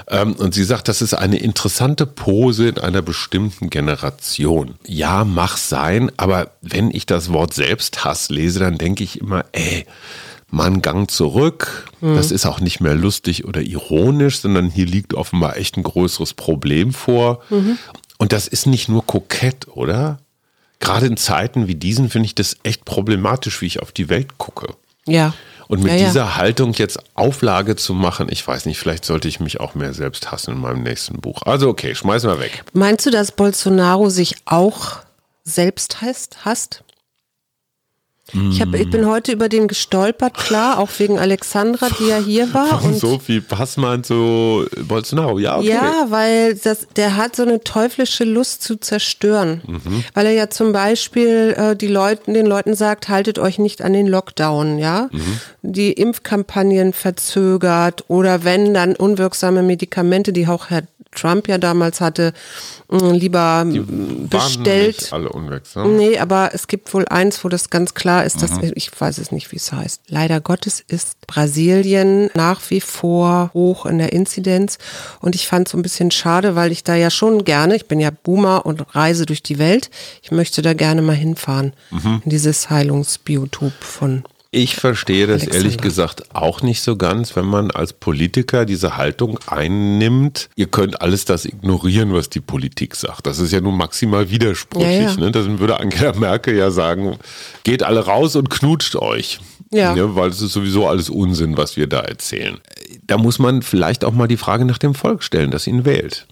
Ähm, 0.09 0.35
und 0.35 0.53
sie 0.55 0.65
sagt, 0.65 0.89
das 0.89 1.01
ist 1.01 1.15
eine 1.15 1.39
interessante 1.39 2.05
Pose 2.05 2.69
in 2.69 2.79
einer 2.79 3.01
bestimmten 3.01 3.71
Generation. 3.71 4.75
Ja, 4.87 5.25
mach 5.25 5.57
sein, 5.57 6.11
aber 6.17 6.51
wenn 6.61 6.91
ich 6.91 7.07
das 7.07 7.33
Wort 7.33 7.55
Selbsthass 7.55 8.29
lese, 8.29 8.59
dann 8.59 8.77
denke 8.77 9.05
ich 9.05 9.21
immer, 9.21 9.45
ey, 9.53 9.87
mal 10.51 10.67
einen 10.67 10.83
Gang 10.83 11.11
zurück. 11.11 11.89
Das 12.17 12.31
ist 12.33 12.47
auch 12.47 12.61
nicht 12.61 12.81
mehr 12.81 12.95
lustig 12.95 13.45
oder 13.45 13.63
ironisch, 13.63 14.41
sondern 14.41 14.69
hier 14.69 14.87
liegt 14.87 15.15
offenbar 15.15 15.57
echt 15.57 15.77
ein 15.77 15.83
größeres 15.83 16.35
Problem 16.35 16.93
vor. 16.93 17.43
Und 18.19 18.33
das 18.33 18.49
ist 18.49 18.67
nicht 18.67 18.89
nur 18.89 19.07
kokett, 19.07 19.69
oder? 19.69 20.19
Gerade 20.81 21.07
in 21.07 21.17
Zeiten 21.17 21.69
wie 21.69 21.75
diesen 21.75 22.11
finde 22.11 22.27
ich 22.27 22.35
das 22.35 22.57
echt 22.63 22.85
problematisch, 22.85 23.61
wie 23.61 23.67
ich 23.67 23.81
auf 23.81 23.93
die 23.93 24.09
Welt 24.09 24.39
gucke. 24.39 24.75
Ja. 25.07 25.35
Und 25.69 25.85
mit 25.85 25.93
ja, 25.93 25.99
ja. 25.99 26.07
dieser 26.07 26.37
Haltung 26.37 26.73
jetzt 26.73 26.99
Auflage 27.15 27.77
zu 27.77 27.95
machen, 27.95 28.27
ich 28.29 28.45
weiß 28.47 28.67
nicht, 28.67 28.79
vielleicht 28.79 29.05
sollte 29.05 29.29
ich 29.29 29.39
mich 29.39 29.61
auch 29.61 29.77
mehr 29.77 29.95
selbst 29.95 30.33
hassen 30.33 30.55
in 30.55 30.61
meinem 30.61 30.83
nächsten 30.83 31.21
Buch. 31.21 31.43
Also 31.43 31.69
okay, 31.69 31.95
schmeißen 31.95 32.29
wir 32.29 32.41
weg. 32.41 32.65
Meinst 32.73 33.07
du, 33.07 33.11
dass 33.11 33.31
Bolsonaro 33.31 34.09
sich 34.09 34.35
auch 34.47 34.99
selbst 35.45 36.01
hasst? 36.01 36.45
hasst? 36.45 36.83
Ich, 38.51 38.61
hab, 38.61 38.75
ich 38.75 38.91
bin 38.91 39.07
heute 39.07 39.33
über 39.33 39.49
den 39.49 39.69
gestolpert, 39.69 40.35
klar, 40.35 40.79
auch 40.79 40.91
wegen 40.99 41.19
Alexandra, 41.19 41.89
die 41.99 42.07
ja 42.09 42.19
hier 42.19 42.53
war. 42.55 42.81
Von 42.81 42.93
Und 42.93 42.99
Sophie 42.99 43.41
Passmann 43.41 44.05
zu 44.05 44.67
Bolsonaro, 44.87 45.39
ja, 45.39 45.59
okay. 45.59 45.69
Ja, 45.69 46.07
weil 46.09 46.55
das, 46.55 46.87
der 46.97 47.17
hat 47.17 47.37
so 47.37 47.43
eine 47.43 47.63
teuflische 47.63 48.25
Lust 48.25 48.63
zu 48.63 48.77
zerstören. 48.77 49.63
Mhm. 49.67 50.05
Weil 50.15 50.27
er 50.27 50.33
ja 50.33 50.51
zum 50.51 50.73
Beispiel 50.73 51.55
äh, 51.57 51.77
die 51.77 51.89
Leuten, 51.89 52.35
den 52.35 52.47
Leuten 52.47 52.75
sagt, 52.75 53.09
haltet 53.09 53.39
euch 53.39 53.59
nicht 53.59 53.83
an 53.83 53.93
den 53.93 54.07
Lockdown, 54.07 54.79
ja. 54.79 55.09
Mhm. 55.13 55.41
Die 55.63 55.93
Impfkampagnen 55.93 56.93
verzögert 56.93 58.05
oder 58.09 58.45
wenn 58.45 58.75
dann 58.75 58.97
unwirksame 58.97 59.63
Medikamente, 59.63 60.33
die 60.33 60.47
auch 60.47 60.71
Herr 60.71 60.83
Trump 61.13 61.49
ja 61.49 61.59
damals 61.59 62.01
hatte, 62.01 62.33
mh, 62.89 63.13
lieber 63.15 63.65
Waren 63.67 64.29
bestellt. 64.29 65.01
nicht 65.01 65.13
alle 65.13 65.29
unwirksam. 65.29 65.97
Nee, 65.97 66.19
aber 66.19 66.51
es 66.53 66.69
gibt 66.69 66.95
wohl 66.95 67.07
eins, 67.09 67.43
wo 67.45 67.49
das 67.49 67.69
ganz 67.69 67.95
klar 67.95 68.20
ist, 68.23 68.37
Mhm. 68.37 68.41
dass 68.41 68.59
ich 68.75 68.91
weiß 69.01 69.19
es 69.19 69.33
nicht, 69.33 69.53
wie 69.53 69.57
es 69.57 69.73
heißt. 69.73 70.03
Leider 70.09 70.41
Gottes 70.41 70.83
ist 70.87 71.21
Brasilien 71.27 72.31
nach 72.35 72.61
wie 72.71 72.81
vor 72.81 73.51
hoch 73.55 73.87
in 73.87 73.99
der 73.99 74.13
Inzidenz 74.13 74.79
und 75.21 75.35
ich 75.35 75.47
fand 75.47 75.67
es 75.69 75.73
so 75.73 75.79
ein 75.79 75.83
bisschen 75.83 76.11
schade, 76.11 76.55
weil 76.57 76.73
ich 76.73 76.85
da 76.85 76.95
ja 76.95 77.11
schon 77.11 77.45
gerne, 77.45 77.77
ich 77.77 77.87
bin 77.87 78.01
ja 78.01 78.11
Boomer 78.11 78.65
und 78.67 78.95
reise 78.95 79.27
durch 79.27 79.43
die 79.43 79.59
Welt, 79.59 79.91
ich 80.23 80.31
möchte 80.31 80.63
da 80.63 80.75
gerne 80.75 81.03
mal 81.03 81.15
hinfahren 81.17 81.73
Mhm. 81.91 82.23
in 82.25 82.31
dieses 82.31 82.71
Heilungsbiotop 82.71 83.73
von 83.81 84.25
Ich 84.53 84.75
verstehe 84.75 85.29
das 85.29 85.43
Alexander. 85.43 85.57
ehrlich 85.59 85.79
gesagt 85.79 86.35
auch 86.35 86.61
nicht 86.61 86.83
so 86.83 86.97
ganz, 86.97 87.37
wenn 87.37 87.45
man 87.45 87.71
als 87.71 87.93
Politiker 87.93 88.65
diese 88.65 88.97
Haltung 88.97 89.39
einnimmt. 89.47 90.49
Ihr 90.57 90.67
könnt 90.67 91.01
alles 91.01 91.25
das 91.25 91.45
ignorieren, 91.45 92.13
was 92.13 92.31
die 92.31 92.41
Politik 92.41 92.97
sagt. 92.97 93.29
Das 93.29 93.39
ist 93.39 93.53
ja 93.53 93.61
nun 93.61 93.77
maximal 93.77 94.29
widersprüchlich. 94.29 94.93
Ja, 94.93 95.11
ja. 95.11 95.17
Ne? 95.17 95.31
Dann 95.31 95.61
würde 95.61 95.79
Angela 95.79 96.15
Merkel 96.15 96.57
ja 96.57 96.73
sagen, 96.73 97.17
geht 97.63 97.85
alle 97.85 98.05
raus 98.07 98.35
und 98.35 98.51
knutscht 98.51 98.97
euch. 98.97 99.39
Ja. 99.71 99.95
Ne? 99.95 100.17
Weil 100.17 100.31
es 100.31 100.43
ist 100.43 100.53
sowieso 100.53 100.89
alles 100.89 101.11
Unsinn, 101.11 101.57
was 101.57 101.77
wir 101.77 101.87
da 101.87 102.01
erzählen. 102.01 102.59
Da 103.07 103.19
muss 103.19 103.39
man 103.39 103.63
vielleicht 103.63 104.05
auch 104.05 104.13
mal 104.13 104.27
die 104.27 104.37
Frage 104.37 104.65
nach 104.65 104.79
dem 104.79 104.95
Volk 104.95 105.23
stellen, 105.23 105.53
das 105.53 105.69
ihn 105.69 105.85
wählt. 105.85 106.27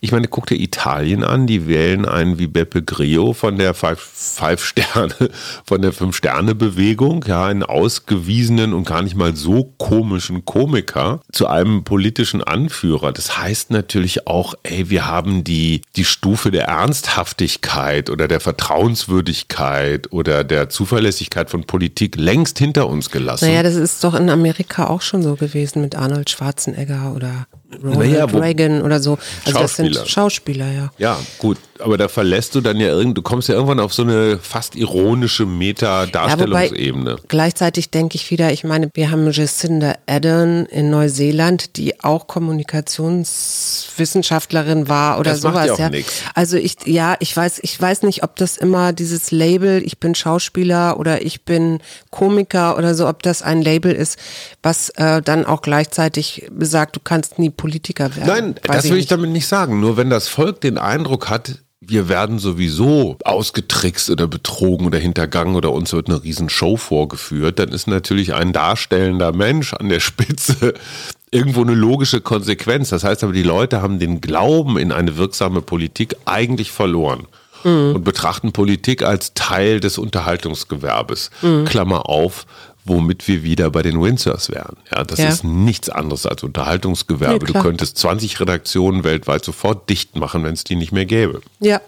Ich 0.00 0.12
meine, 0.12 0.28
guck 0.28 0.46
dir 0.46 0.56
Italien 0.56 1.24
an, 1.24 1.46
die 1.46 1.66
wählen 1.66 2.06
einen 2.06 2.38
wie 2.38 2.46
Beppe 2.46 2.82
Grillo 2.82 3.32
von 3.32 3.58
der 3.58 3.74
Five, 3.74 4.00
Five 4.00 4.74
von 5.64 5.82
der 5.82 5.92
Fünf-Sterne-Bewegung, 5.92 7.24
ja, 7.26 7.46
einen 7.46 7.62
ausgewiesenen 7.62 8.72
und 8.72 8.86
gar 8.86 9.02
nicht 9.02 9.16
mal 9.16 9.34
so 9.36 9.74
komischen 9.78 10.44
Komiker 10.44 11.20
zu 11.32 11.46
einem 11.46 11.84
politischen 11.84 12.42
Anführer. 12.42 13.12
Das 13.12 13.38
heißt 13.38 13.70
natürlich 13.70 14.26
auch, 14.26 14.54
ey, 14.62 14.90
wir 14.90 15.06
haben 15.06 15.44
die, 15.44 15.82
die 15.96 16.04
Stufe 16.04 16.50
der 16.50 16.66
Ernsthaftigkeit 16.66 18.10
oder 18.10 18.28
der 18.28 18.40
Vertrauenswürdigkeit 18.40 20.12
oder 20.12 20.44
der 20.44 20.68
Zuverlässigkeit 20.68 21.50
von 21.50 21.64
Politik 21.64 22.16
längst 22.16 22.58
hinter 22.58 22.88
uns 22.88 23.10
gelassen. 23.10 23.46
Naja, 23.46 23.62
das 23.62 23.74
ist 23.74 24.02
doch 24.04 24.14
in 24.14 24.30
Amerika 24.30 24.86
auch 24.86 25.02
schon 25.02 25.22
so 25.22 25.36
gewesen 25.36 25.82
mit 25.82 25.94
Arnold 25.94 26.30
Schwarzenegger 26.30 27.12
oder 27.14 27.46
Ronald 27.82 28.10
naja, 28.10 28.24
Reagan 28.24 28.82
oder 28.82 29.00
so. 29.00 29.18
Also 29.44 29.58
das 29.58 29.76
sind 29.76 29.96
Schauspieler, 30.06 30.70
ja. 30.70 30.90
Ja, 30.98 31.18
gut. 31.38 31.58
Aber 31.80 31.98
da 31.98 32.06
verlässt 32.08 32.54
du 32.54 32.60
dann 32.60 32.78
ja 32.78 32.86
irgend, 32.86 33.18
du 33.18 33.22
kommst 33.22 33.48
ja 33.48 33.56
irgendwann 33.56 33.80
auf 33.80 33.92
so 33.92 34.02
eine 34.02 34.38
fast 34.38 34.76
ironische 34.76 35.44
Meta-Darstellungsebene. 35.44 37.10
Ja, 37.10 37.16
gleichzeitig 37.26 37.90
denke 37.90 38.14
ich 38.14 38.30
wieder, 38.30 38.52
ich 38.52 38.62
meine, 38.62 38.88
wir 38.94 39.10
haben 39.10 39.28
Jacinda 39.30 39.96
Ardern 40.06 40.66
in 40.66 40.90
Neuseeland, 40.90 41.76
die 41.76 42.04
auch 42.04 42.28
Kommunikationswissenschaftlerin 42.28 44.88
war 44.88 45.18
oder 45.18 45.32
das 45.32 45.40
sowas. 45.40 45.54
Macht 45.54 45.66
ja, 45.66 45.72
auch 45.74 45.78
ja. 45.80 45.90
Nix. 45.90 46.22
Also 46.34 46.56
ich, 46.56 46.76
ja, 46.86 47.16
ich 47.18 47.36
weiß, 47.36 47.58
ich 47.62 47.80
weiß 47.80 48.02
nicht, 48.02 48.22
ob 48.22 48.36
das 48.36 48.56
immer 48.56 48.92
dieses 48.92 49.32
Label, 49.32 49.82
ich 49.84 49.98
bin 49.98 50.14
Schauspieler 50.14 51.00
oder 51.00 51.22
ich 51.22 51.44
bin 51.44 51.80
Komiker 52.10 52.78
oder 52.78 52.94
so, 52.94 53.08
ob 53.08 53.24
das 53.24 53.42
ein 53.42 53.62
Label 53.62 53.92
ist, 53.92 54.16
was 54.62 54.90
äh, 54.90 55.22
dann 55.22 55.44
auch 55.44 55.62
gleichzeitig 55.62 56.46
besagt, 56.52 56.94
du 56.96 57.00
kannst 57.02 57.38
nie 57.38 57.50
Politiker 57.64 58.14
werden. 58.14 58.26
Nein, 58.26 58.54
das 58.62 58.90
will 58.90 58.98
ich 58.98 59.06
damit 59.06 59.30
nicht 59.30 59.46
sagen. 59.46 59.80
Nur 59.80 59.96
wenn 59.96 60.10
das 60.10 60.28
Volk 60.28 60.60
den 60.60 60.76
Eindruck 60.76 61.30
hat, 61.30 61.60
wir 61.80 62.10
werden 62.10 62.38
sowieso 62.38 63.16
ausgetrickst 63.24 64.10
oder 64.10 64.26
betrogen 64.26 64.86
oder 64.86 64.98
hintergangen 64.98 65.56
oder 65.56 65.72
uns 65.72 65.90
wird 65.94 66.10
eine 66.10 66.22
Riesenshow 66.22 66.76
vorgeführt, 66.76 67.58
dann 67.58 67.70
ist 67.70 67.86
natürlich 67.86 68.34
ein 68.34 68.52
darstellender 68.52 69.32
Mensch 69.32 69.72
an 69.72 69.88
der 69.88 70.00
Spitze 70.00 70.74
irgendwo 71.30 71.62
eine 71.62 71.72
logische 71.72 72.20
Konsequenz. 72.20 72.90
Das 72.90 73.02
heißt 73.02 73.24
aber, 73.24 73.32
die 73.32 73.42
Leute 73.42 73.80
haben 73.80 73.98
den 73.98 74.20
Glauben 74.20 74.76
in 74.76 74.92
eine 74.92 75.16
wirksame 75.16 75.62
Politik 75.62 76.16
eigentlich 76.26 76.70
verloren 76.70 77.26
mhm. 77.64 77.94
und 77.94 78.04
betrachten 78.04 78.52
Politik 78.52 79.02
als 79.02 79.32
Teil 79.32 79.80
des 79.80 79.96
Unterhaltungsgewerbes. 79.96 81.30
Mhm. 81.40 81.64
Klammer 81.64 82.10
auf, 82.10 82.44
womit 82.84 83.26
wir 83.28 83.42
wieder 83.42 83.70
bei 83.70 83.82
den 83.82 84.00
Windsors 84.00 84.50
wären. 84.50 84.76
Ja, 84.90 85.04
das 85.04 85.18
ja. 85.18 85.28
ist 85.28 85.44
nichts 85.44 85.88
anderes 85.88 86.26
als 86.26 86.42
Unterhaltungsgewerbe. 86.42 87.44
Nee, 87.44 87.52
du 87.52 87.60
könntest 87.60 87.98
20 87.98 88.40
Redaktionen 88.40 89.04
weltweit 89.04 89.44
sofort 89.44 89.88
dicht 89.88 90.16
machen, 90.16 90.44
wenn 90.44 90.54
es 90.54 90.64
die 90.64 90.76
nicht 90.76 90.92
mehr 90.92 91.06
gäbe. 91.06 91.40
Ja. 91.60 91.80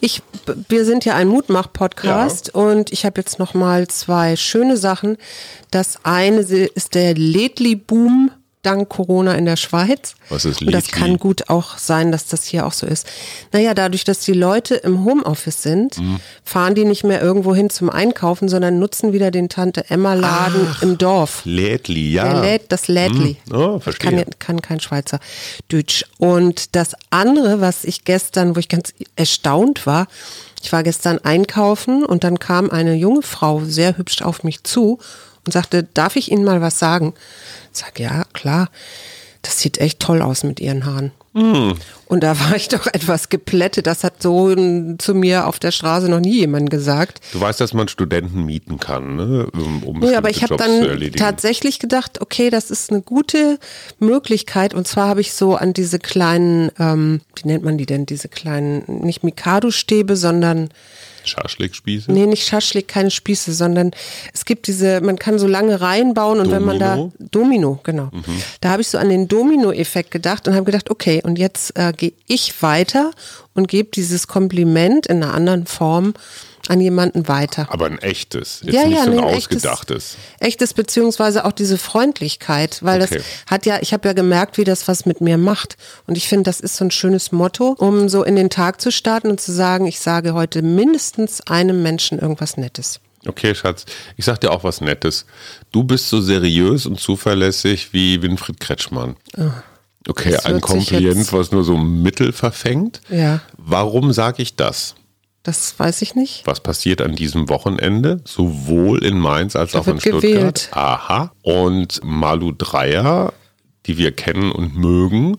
Ich, 0.00 0.22
wir 0.68 0.84
sind 0.84 1.04
ja 1.04 1.14
ein 1.14 1.28
Mutmach-Podcast 1.28 2.50
ja. 2.52 2.60
und 2.60 2.92
ich 2.92 3.04
habe 3.04 3.20
jetzt 3.20 3.38
noch 3.38 3.54
mal 3.54 3.86
zwei 3.86 4.34
schöne 4.34 4.76
Sachen. 4.76 5.16
Das 5.70 6.04
eine 6.04 6.40
ist 6.40 6.94
der 6.96 7.14
Ledli-Boom 7.14 8.32
dank 8.62 8.88
Corona 8.88 9.34
in 9.34 9.44
der 9.44 9.56
Schweiz. 9.56 10.14
Was 10.28 10.44
ist 10.44 10.62
Und 10.62 10.72
das 10.72 10.88
kann 10.88 11.18
gut 11.18 11.48
auch 11.48 11.78
sein, 11.78 12.12
dass 12.12 12.26
das 12.26 12.44
hier 12.44 12.64
auch 12.64 12.72
so 12.72 12.86
ist. 12.86 13.06
Naja, 13.52 13.74
dadurch, 13.74 14.04
dass 14.04 14.20
die 14.20 14.32
Leute 14.32 14.76
im 14.76 15.04
Homeoffice 15.04 15.62
sind, 15.62 15.98
mhm. 15.98 16.20
fahren 16.44 16.74
die 16.74 16.84
nicht 16.84 17.04
mehr 17.04 17.20
irgendwo 17.20 17.54
hin 17.54 17.70
zum 17.70 17.90
Einkaufen, 17.90 18.48
sondern 18.48 18.78
nutzen 18.78 19.12
wieder 19.12 19.30
den 19.30 19.48
Tante-Emma-Laden 19.48 20.76
im 20.80 20.98
Dorf. 20.98 21.42
Lädli, 21.44 22.12
ja. 22.12 22.40
Läd, 22.40 22.70
das 22.70 22.88
Lädli. 22.88 23.36
Mhm. 23.46 23.54
Oh, 23.54 23.80
verstehe. 23.80 24.10
Kann, 24.10 24.38
kann 24.38 24.62
kein 24.62 24.80
Schweizer 24.80 25.18
Deutsch. 25.68 26.04
Und 26.18 26.76
das 26.76 26.94
andere, 27.10 27.60
was 27.60 27.84
ich 27.84 28.04
gestern, 28.04 28.54
wo 28.54 28.60
ich 28.60 28.68
ganz 28.68 28.94
erstaunt 29.16 29.86
war, 29.86 30.06
ich 30.62 30.72
war 30.72 30.84
gestern 30.84 31.18
einkaufen 31.18 32.04
und 32.04 32.22
dann 32.22 32.38
kam 32.38 32.70
eine 32.70 32.94
junge 32.94 33.22
Frau 33.22 33.62
sehr 33.64 33.98
hübsch 33.98 34.22
auf 34.22 34.44
mich 34.44 34.62
zu 34.62 35.00
und 35.44 35.52
sagte, 35.52 35.82
darf 35.82 36.16
ich 36.16 36.30
Ihnen 36.30 36.44
mal 36.44 36.60
was 36.60 36.78
sagen? 36.78 37.14
Ich 37.72 37.78
sag, 37.78 37.98
ja, 37.98 38.24
klar. 38.32 38.68
Das 39.42 39.58
sieht 39.58 39.78
echt 39.78 39.98
toll 39.98 40.22
aus 40.22 40.44
mit 40.44 40.60
Ihren 40.60 40.86
Haaren. 40.86 41.10
Mm. 41.32 41.72
Und 42.06 42.22
da 42.22 42.38
war 42.38 42.54
ich 42.54 42.68
doch 42.68 42.86
etwas 42.86 43.28
geplättet. 43.28 43.86
Das 43.86 44.04
hat 44.04 44.22
so 44.22 44.54
zu 44.98 45.14
mir 45.14 45.46
auf 45.46 45.58
der 45.58 45.72
Straße 45.72 46.08
noch 46.08 46.20
nie 46.20 46.40
jemand 46.40 46.70
gesagt. 46.70 47.20
Du 47.32 47.40
weißt, 47.40 47.58
dass 47.58 47.72
man 47.72 47.88
Studenten 47.88 48.44
mieten 48.44 48.78
kann, 48.78 49.16
ne? 49.16 49.46
um, 49.52 49.82
um 49.82 50.02
ja, 50.04 50.18
aber 50.18 50.30
ich 50.30 50.42
habe 50.42 50.56
dann 50.56 51.00
tatsächlich 51.16 51.78
gedacht, 51.78 52.20
okay, 52.20 52.50
das 52.50 52.70
ist 52.70 52.90
eine 52.90 53.00
gute 53.00 53.58
Möglichkeit. 53.98 54.74
Und 54.74 54.86
zwar 54.86 55.08
habe 55.08 55.22
ich 55.22 55.32
so 55.32 55.56
an 55.56 55.72
diese 55.72 55.98
kleinen, 55.98 56.70
ähm, 56.78 57.22
wie 57.34 57.48
nennt 57.48 57.64
man 57.64 57.78
die 57.78 57.86
denn, 57.86 58.04
diese 58.04 58.28
kleinen, 58.28 58.84
nicht 59.02 59.24
Mikado-Stäbe, 59.24 60.16
sondern 60.16 60.68
Schaschlik-Spieße? 61.28 62.10
Nee, 62.12 62.26
nicht 62.26 62.46
Schaschlik, 62.46 62.88
keine 62.88 63.10
Spieße, 63.10 63.52
sondern 63.52 63.92
es 64.32 64.44
gibt 64.44 64.66
diese, 64.66 65.00
man 65.00 65.18
kann 65.18 65.38
so 65.38 65.46
lange 65.46 65.80
Reihen 65.80 66.14
bauen 66.14 66.38
und 66.38 66.50
Domino? 66.50 66.56
wenn 66.56 66.64
man 66.66 66.78
da, 66.78 67.10
Domino, 67.18 67.80
genau. 67.82 68.08
Mhm. 68.12 68.42
Da 68.60 68.70
habe 68.70 68.82
ich 68.82 68.88
so 68.88 68.98
an 68.98 69.08
den 69.08 69.28
Domino-Effekt 69.28 70.10
gedacht 70.10 70.48
und 70.48 70.54
habe 70.54 70.64
gedacht, 70.64 70.90
okay, 70.90 71.20
und 71.22 71.38
jetzt 71.38 71.76
äh, 71.76 71.92
gehe 71.92 72.12
ich 72.26 72.62
weiter 72.62 73.10
und 73.54 73.68
gebe 73.68 73.90
dieses 73.90 74.26
Kompliment 74.26 75.06
in 75.06 75.22
einer 75.22 75.34
anderen 75.34 75.66
Form 75.66 76.14
an 76.68 76.80
jemanden 76.80 77.28
weiter. 77.28 77.66
Aber 77.70 77.86
ein 77.86 77.98
echtes, 77.98 78.60
jetzt 78.62 78.74
ja, 78.74 78.86
nicht 78.86 78.96
ja, 78.96 79.04
so 79.04 79.10
ein 79.10 79.16
nee, 79.16 79.22
ausgedachtes. 79.22 80.14
Echtes, 80.14 80.16
echtes, 80.40 80.74
beziehungsweise 80.74 81.44
auch 81.44 81.52
diese 81.52 81.78
Freundlichkeit, 81.78 82.82
weil 82.82 83.02
okay. 83.02 83.16
das 83.16 83.24
hat 83.46 83.66
ja, 83.66 83.78
ich 83.80 83.92
habe 83.92 84.08
ja 84.08 84.14
gemerkt, 84.14 84.58
wie 84.58 84.64
das 84.64 84.88
was 84.88 85.06
mit 85.06 85.20
mir 85.20 85.38
macht. 85.38 85.76
Und 86.06 86.16
ich 86.16 86.28
finde, 86.28 86.44
das 86.44 86.60
ist 86.60 86.76
so 86.76 86.84
ein 86.84 86.90
schönes 86.90 87.32
Motto, 87.32 87.74
um 87.78 88.08
so 88.08 88.22
in 88.22 88.36
den 88.36 88.50
Tag 88.50 88.80
zu 88.80 88.92
starten 88.92 89.30
und 89.30 89.40
zu 89.40 89.52
sagen, 89.52 89.86
ich 89.86 90.00
sage 90.00 90.34
heute 90.34 90.62
mindestens 90.62 91.40
einem 91.42 91.82
Menschen 91.82 92.18
irgendwas 92.18 92.56
Nettes. 92.56 93.00
Okay, 93.26 93.54
Schatz, 93.54 93.84
ich 94.16 94.24
sag 94.24 94.40
dir 94.40 94.50
auch 94.50 94.64
was 94.64 94.80
Nettes. 94.80 95.26
Du 95.70 95.84
bist 95.84 96.08
so 96.08 96.20
seriös 96.20 96.86
und 96.86 96.98
zuverlässig 96.98 97.92
wie 97.92 98.20
Winfried 98.20 98.58
Kretschmann. 98.58 99.16
Oh. 99.36 99.42
Okay, 100.08 100.36
ein 100.36 100.60
Kompliment, 100.60 101.32
was 101.32 101.52
nur 101.52 101.62
so 101.62 101.76
Mittel 101.76 102.32
verfängt. 102.32 103.00
Ja. 103.08 103.40
Warum 103.56 104.12
sage 104.12 104.42
ich 104.42 104.56
das? 104.56 104.96
Das 105.42 105.78
weiß 105.78 106.02
ich 106.02 106.14
nicht. 106.14 106.46
Was 106.46 106.60
passiert 106.60 107.00
an 107.00 107.16
diesem 107.16 107.48
Wochenende? 107.48 108.20
Sowohl 108.24 109.04
in 109.04 109.18
Mainz 109.18 109.56
als 109.56 109.72
da 109.72 109.80
auch 109.80 109.88
in 109.88 109.98
Stuttgart. 109.98 110.22
Gewählt. 110.22 110.68
Aha. 110.72 111.32
Und 111.42 112.00
Malu 112.04 112.52
Dreyer, 112.52 113.32
die 113.86 113.98
wir 113.98 114.12
kennen 114.12 114.52
und 114.52 114.76
mögen, 114.76 115.36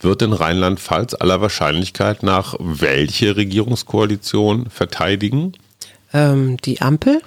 wird 0.00 0.22
in 0.22 0.32
Rheinland-Pfalz 0.32 1.14
aller 1.14 1.40
Wahrscheinlichkeit 1.40 2.22
nach 2.22 2.54
welche 2.58 3.36
Regierungskoalition 3.36 4.70
verteidigen? 4.70 5.52
Ähm, 6.14 6.56
die 6.58 6.80
Ampel? 6.80 7.20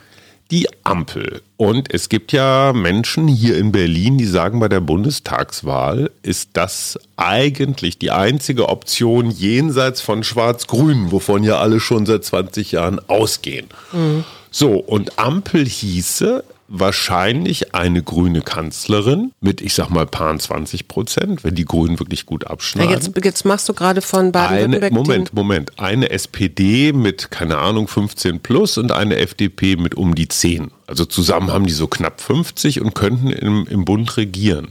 Die 0.51 0.67
Ampel. 0.83 1.41
Und 1.57 1.93
es 1.93 2.09
gibt 2.09 2.31
ja 2.31 2.73
Menschen 2.73 3.27
hier 3.27 3.57
in 3.57 3.71
Berlin, 3.71 4.17
die 4.17 4.25
sagen, 4.25 4.59
bei 4.59 4.67
der 4.67 4.81
Bundestagswahl 4.81 6.11
ist 6.21 6.51
das 6.53 6.99
eigentlich 7.17 7.97
die 7.97 8.11
einzige 8.11 8.69
Option 8.69 9.31
jenseits 9.31 10.01
von 10.01 10.23
Schwarz-Grün, 10.23 11.11
wovon 11.11 11.43
ja 11.43 11.57
alle 11.59 11.79
schon 11.79 12.05
seit 12.05 12.23
20 12.23 12.73
Jahren 12.73 12.99
ausgehen. 13.07 13.67
Mhm. 13.91 14.23
So, 14.51 14.73
und 14.73 15.17
Ampel 15.17 15.65
hieße, 15.65 16.43
wahrscheinlich 16.67 17.75
eine 17.75 18.01
grüne 18.01 18.41
Kanzlerin 18.41 19.31
mit, 19.39 19.61
ich 19.61 19.73
sag 19.73 19.89
mal, 19.89 20.05
paar 20.05 20.37
20 20.37 20.87
Prozent, 20.87 21.43
wenn 21.43 21.55
die 21.55 21.65
Grünen 21.65 21.99
wirklich 21.99 22.25
gut 22.25 22.47
abschneiden. 22.47 22.91
Ja, 22.91 22.97
jetzt, 22.97 23.11
jetzt, 23.23 23.45
machst 23.45 23.69
du 23.69 23.73
gerade 23.73 24.01
von 24.01 24.31
Baden-Württemberg. 24.31 24.91
Moment, 24.91 25.33
Moment. 25.33 25.79
Eine 25.79 26.09
SPD 26.09 26.91
mit, 26.91 27.29
keine 27.29 27.57
Ahnung, 27.57 27.87
15 27.87 28.39
plus 28.39 28.77
und 28.77 28.91
eine 28.91 29.17
FDP 29.17 29.75
mit 29.75 29.95
um 29.95 30.15
die 30.15 30.27
10. 30.27 30.71
Also 30.87 31.05
zusammen 31.05 31.51
haben 31.51 31.65
die 31.65 31.73
so 31.73 31.87
knapp 31.87 32.19
50 32.21 32.81
und 32.81 32.95
könnten 32.95 33.29
im, 33.29 33.67
im 33.67 33.85
Bund 33.85 34.17
regieren. 34.17 34.69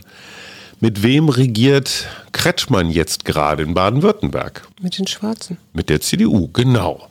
Mit 0.80 1.02
wem 1.02 1.28
regiert 1.28 2.08
Kretschmann 2.32 2.90
jetzt 2.90 3.24
gerade 3.24 3.62
in 3.62 3.74
Baden-Württemberg? 3.74 4.66
Mit 4.82 4.98
den 4.98 5.06
Schwarzen. 5.06 5.58
Mit 5.72 5.88
der 5.88 6.00
CDU, 6.00 6.48
genau. 6.48 7.08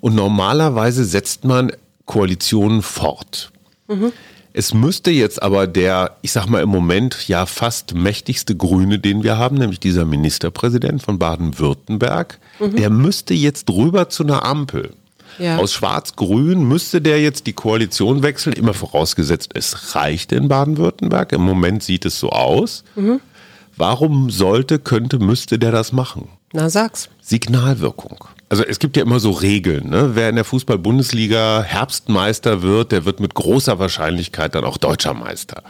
Und 0.00 0.14
normalerweise 0.14 1.04
setzt 1.04 1.44
man 1.44 1.72
Koalitionen 2.04 2.82
fort. 2.82 3.50
Mhm. 3.88 4.12
Es 4.52 4.72
müsste 4.72 5.10
jetzt 5.10 5.42
aber 5.42 5.66
der, 5.66 6.16
ich 6.22 6.32
sag 6.32 6.46
mal 6.46 6.62
im 6.62 6.70
Moment 6.70 7.28
ja 7.28 7.44
fast 7.44 7.94
mächtigste 7.94 8.56
Grüne, 8.56 8.98
den 8.98 9.22
wir 9.22 9.36
haben, 9.36 9.56
nämlich 9.58 9.80
dieser 9.80 10.06
Ministerpräsident 10.06 11.02
von 11.02 11.18
Baden-Württemberg, 11.18 12.38
mhm. 12.58 12.76
der 12.76 12.88
müsste 12.88 13.34
jetzt 13.34 13.68
rüber 13.68 14.08
zu 14.08 14.22
einer 14.22 14.46
Ampel. 14.46 14.94
Ja. 15.38 15.58
Aus 15.58 15.74
Schwarz-Grün 15.74 16.66
müsste 16.66 17.02
der 17.02 17.20
jetzt 17.20 17.46
die 17.46 17.52
Koalition 17.52 18.22
wechseln, 18.22 18.54
immer 18.54 18.72
vorausgesetzt, 18.72 19.50
es 19.52 19.94
reicht 19.94 20.32
in 20.32 20.48
Baden-Württemberg. 20.48 21.32
Im 21.32 21.42
Moment 21.42 21.82
sieht 21.82 22.06
es 22.06 22.18
so 22.18 22.30
aus. 22.30 22.84
Mhm. 22.94 23.20
Warum 23.76 24.30
sollte, 24.30 24.78
könnte, 24.78 25.18
müsste 25.18 25.58
der 25.58 25.70
das 25.70 25.92
machen? 25.92 26.28
Na, 26.54 26.70
sag's. 26.70 27.10
Signalwirkung. 27.20 28.24
Also 28.48 28.62
es 28.64 28.78
gibt 28.78 28.96
ja 28.96 29.02
immer 29.02 29.18
so 29.18 29.32
Regeln. 29.32 29.90
Ne? 29.90 30.10
Wer 30.14 30.28
in 30.28 30.36
der 30.36 30.44
Fußball-Bundesliga 30.44 31.62
Herbstmeister 31.62 32.62
wird, 32.62 32.92
der 32.92 33.04
wird 33.04 33.18
mit 33.18 33.34
großer 33.34 33.78
Wahrscheinlichkeit 33.78 34.54
dann 34.54 34.64
auch 34.64 34.76
deutscher 34.76 35.14
Meister. 35.14 35.62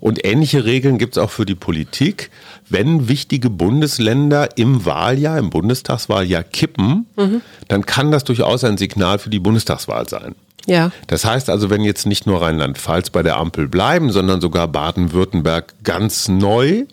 Und 0.00 0.24
ähnliche 0.24 0.64
Regeln 0.64 0.98
gibt 0.98 1.16
es 1.16 1.22
auch 1.22 1.30
für 1.30 1.46
die 1.46 1.54
Politik. 1.54 2.30
Wenn 2.68 3.08
wichtige 3.08 3.50
Bundesländer 3.50 4.56
im 4.56 4.84
Wahljahr, 4.84 5.38
im 5.38 5.50
Bundestagswahljahr 5.50 6.42
kippen, 6.42 7.06
mhm. 7.16 7.42
dann 7.68 7.84
kann 7.86 8.10
das 8.10 8.24
durchaus 8.24 8.64
ein 8.64 8.78
Signal 8.78 9.18
für 9.18 9.30
die 9.30 9.38
Bundestagswahl 9.38 10.08
sein. 10.08 10.34
Ja. 10.66 10.90
Das 11.06 11.24
heißt 11.24 11.48
also, 11.48 11.70
wenn 11.70 11.82
jetzt 11.82 12.06
nicht 12.06 12.26
nur 12.26 12.42
Rheinland-Pfalz 12.42 13.10
bei 13.10 13.22
der 13.22 13.36
Ampel 13.36 13.68
bleiben, 13.68 14.10
sondern 14.10 14.40
sogar 14.40 14.68
Baden-Württemberg 14.68 15.74
ganz 15.84 16.28
neu 16.28 16.86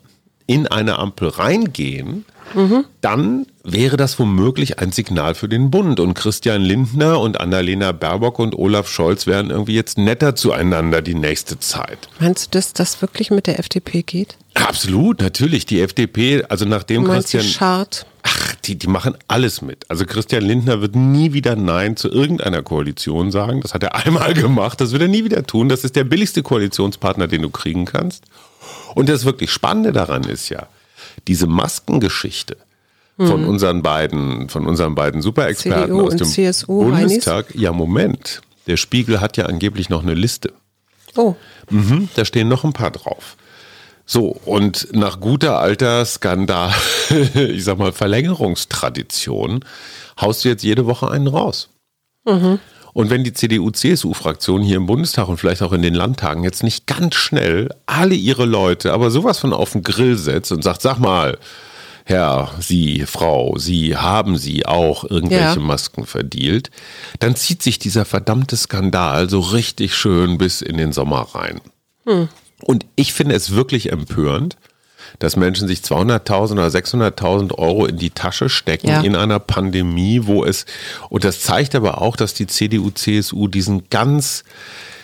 in 0.48 0.68
eine 0.68 1.00
Ampel 1.00 1.30
reingehen, 1.30 2.26
mhm. 2.54 2.86
dann 3.02 3.46
wäre 3.64 3.98
das 3.98 4.20
womöglich 4.20 4.80
ein 4.80 4.92
Signal 4.92 5.36
für 5.36 5.48
den 5.48 5.72
Bund. 5.72 6.00
Und 6.00 6.14
Christian 6.14 6.62
Lindner 6.62 7.20
und 7.20 7.40
Annalena 7.40 7.92
Baerbock 7.92 8.40
und 8.40 8.56
Olaf 8.56 8.90
Scholz 8.90 9.26
wären 9.26 9.50
irgendwie 9.50 9.76
jetzt 9.76 9.98
netter 9.98 10.36
zueinander 10.36 11.02
die 11.02 11.16
nächste 11.16 11.60
Zeit. 11.60 12.10
Meinst 12.20 12.48
du, 12.48 12.58
dass 12.58 12.74
das 12.74 13.02
wirklich 13.02 13.32
mit 13.32 13.48
der 13.48 13.60
FDP 13.60 14.04
geht? 14.04 14.36
Absolut, 14.56 15.22
natürlich. 15.22 15.66
Die 15.66 15.82
FDP, 15.82 16.44
also 16.50 16.66
nachdem 16.66 17.06
Christian. 17.06 17.44
Schart? 17.44 18.06
Ach, 18.24 18.56
die, 18.64 18.78
die 18.78 18.88
machen 18.88 19.18
alles 19.28 19.62
mit. 19.62 19.90
Also 19.90 20.06
Christian 20.06 20.44
Lindner 20.44 20.80
wird 20.82 20.96
nie 20.96 21.34
wieder 21.34 21.56
Nein 21.56 21.98
zu 21.98 22.10
irgendeiner 22.10 22.64
Koalition 22.64 23.32
sagen. 23.32 23.62
Das 23.62 23.74
hat 23.74 23.84
er 23.84 23.96
einmal 24.06 24.34
gemacht. 24.34 24.80
Das 24.80 24.92
wird 24.92 25.02
er 25.02 25.08
nie 25.08 25.24
wieder 25.24 25.46
tun. 25.46 25.70
Das 25.70 25.84
ist 25.84 25.96
der 25.96 26.04
billigste 26.04 26.44
Koalitionspartner, 26.44 27.28
den 27.28 27.42
du 27.42 27.50
kriegen 27.50 27.86
kannst. 27.86 28.26
Und 28.96 29.10
das 29.10 29.26
wirklich 29.26 29.52
Spannende 29.52 29.92
daran 29.92 30.24
ist 30.24 30.50
ja, 30.50 30.68
diese 31.28 31.48
Maskengeschichte 31.48 32.58
von 33.18 33.44
mhm. 33.44 33.50
unseren 33.50 33.84
beiden, 33.84 34.50
von 34.50 34.66
unseren 34.66 34.96
beiden 34.96 35.22
Superexperten 35.22 35.86
CDU 35.86 36.08
aus 36.08 36.16
dem 36.16 36.28
CSU, 36.28 36.84
Bundestag. 36.84 37.50
Heinis? 37.50 37.62
Ja, 37.62 37.72
Moment. 37.72 38.42
Der 38.68 38.78
Spiegel 38.78 39.22
hat 39.22 39.38
ja 39.38 39.46
angeblich 39.46 39.90
noch 39.90 40.04
eine 40.04 40.14
Liste. 40.14 40.54
Oh. 41.16 41.36
Mhm, 41.70 42.10
da 42.16 42.26
stehen 42.26 42.48
noch 42.48 42.64
ein 42.64 42.74
paar 42.74 42.92
drauf. 42.92 43.38
So, 44.06 44.28
und 44.46 44.90
nach 44.94 45.20
guter 45.20 45.60
alter 45.60 46.04
Skandal, 46.06 46.74
ich 47.36 47.64
sag 47.64 47.78
mal 47.78 47.94
Verlängerungstradition, 47.94 49.64
haust 50.20 50.44
du 50.44 50.50
jetzt 50.50 50.64
jede 50.64 50.86
Woche 50.86 51.10
einen 51.10 51.28
raus. 51.28 51.70
Mhm. 52.26 52.60
Und 52.94 53.10
wenn 53.10 53.24
die 53.24 53.34
CDU-CSU-Fraktion 53.34 54.62
hier 54.62 54.78
im 54.78 54.86
Bundestag 54.86 55.28
und 55.28 55.38
vielleicht 55.38 55.64
auch 55.64 55.74
in 55.74 55.82
den 55.82 55.96
Landtagen 55.96 56.44
jetzt 56.44 56.64
nicht 56.64 56.86
ganz 56.86 57.16
schnell 57.16 57.70
alle 57.88 58.16
ihre 58.16 58.46
Leute, 58.46 58.94
aber 58.94 59.10
sowas 59.10 59.40
von 59.40 59.52
auf 59.52 59.72
den 59.72 59.82
Grill 59.82 60.16
setzt 60.16 60.52
und 60.52 60.64
sagt, 60.64 60.82
sag 60.82 61.00
mal, 61.00 61.38
Herr, 62.06 62.52
Sie, 62.60 63.06
Frau, 63.08 63.58
Sie, 63.58 63.96
haben 63.96 64.38
Sie 64.38 64.66
auch 64.66 65.10
irgendwelche 65.10 65.60
ja. 65.60 65.66
Masken 65.66 66.06
verdielt, 66.06 66.70
dann 67.20 67.36
zieht 67.36 67.64
sich 67.64 67.80
dieser 67.80 68.06
verdammte 68.06 68.58
Skandal 68.58 69.30
so 69.30 69.40
richtig 69.40 69.96
schön 69.96 70.38
bis 70.38 70.62
in 70.62 70.78
den 70.78 70.92
Sommer 70.92 71.28
rein. 71.34 71.62
Hm. 72.06 72.28
Und 72.62 72.86
ich 72.96 73.14
finde 73.14 73.36
es 73.36 73.52
wirklich 73.52 73.92
empörend, 73.92 74.58
dass 75.20 75.36
Menschen 75.36 75.68
sich 75.68 75.80
200.000 75.80 76.52
oder 76.54 76.68
600.000 76.68 77.58
Euro 77.58 77.86
in 77.86 77.98
die 77.98 78.10
Tasche 78.10 78.50
stecken 78.50 78.90
ja. 78.90 79.02
in 79.02 79.16
einer 79.16 79.40
Pandemie, 79.40 80.22
wo 80.24 80.44
es, 80.44 80.66
und 81.10 81.24
das 81.24 81.42
zeigt 81.42 81.76
aber 81.76 82.02
auch, 82.02 82.16
dass 82.16 82.34
die 82.34 82.48
CDU, 82.48 82.90
CSU 82.92 83.48
diesen 83.48 83.90
ganz, 83.90 84.44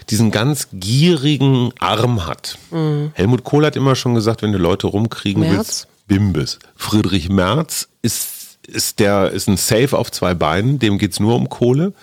diesen 0.09 0.31
ganz 0.31 0.67
gierigen 0.73 1.71
Arm 1.79 2.25
hat. 2.25 2.57
Mhm. 2.71 3.11
Helmut 3.13 3.43
Kohl 3.43 3.65
hat 3.65 3.75
immer 3.75 3.95
schon 3.95 4.15
gesagt, 4.15 4.41
wenn 4.41 4.51
du 4.51 4.57
Leute 4.57 4.87
rumkriegen 4.87 5.43
Merz? 5.43 5.55
willst, 5.55 5.87
Bimbes. 6.07 6.59
Friedrich 6.75 7.29
Merz 7.29 7.87
ist 8.01 8.39
ist 8.69 8.99
der 8.99 9.31
ist 9.31 9.47
ein 9.47 9.57
Safe 9.57 9.97
auf 9.97 10.11
zwei 10.11 10.33
Beinen, 10.33 10.79
dem 10.79 10.97
geht 10.97 11.13
es 11.13 11.19
nur 11.19 11.35
um 11.35 11.49
Kohle. 11.49 11.93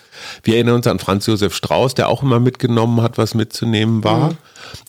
Wir 0.43 0.55
erinnern 0.55 0.75
uns 0.75 0.87
an 0.87 0.99
Franz 0.99 1.25
Josef 1.25 1.55
Strauß, 1.55 1.95
der 1.95 2.09
auch 2.09 2.21
immer 2.21 2.39
mitgenommen 2.39 3.01
hat, 3.01 3.17
was 3.17 3.33
mitzunehmen 3.33 4.03
war. 4.03 4.31
Mhm. 4.31 4.37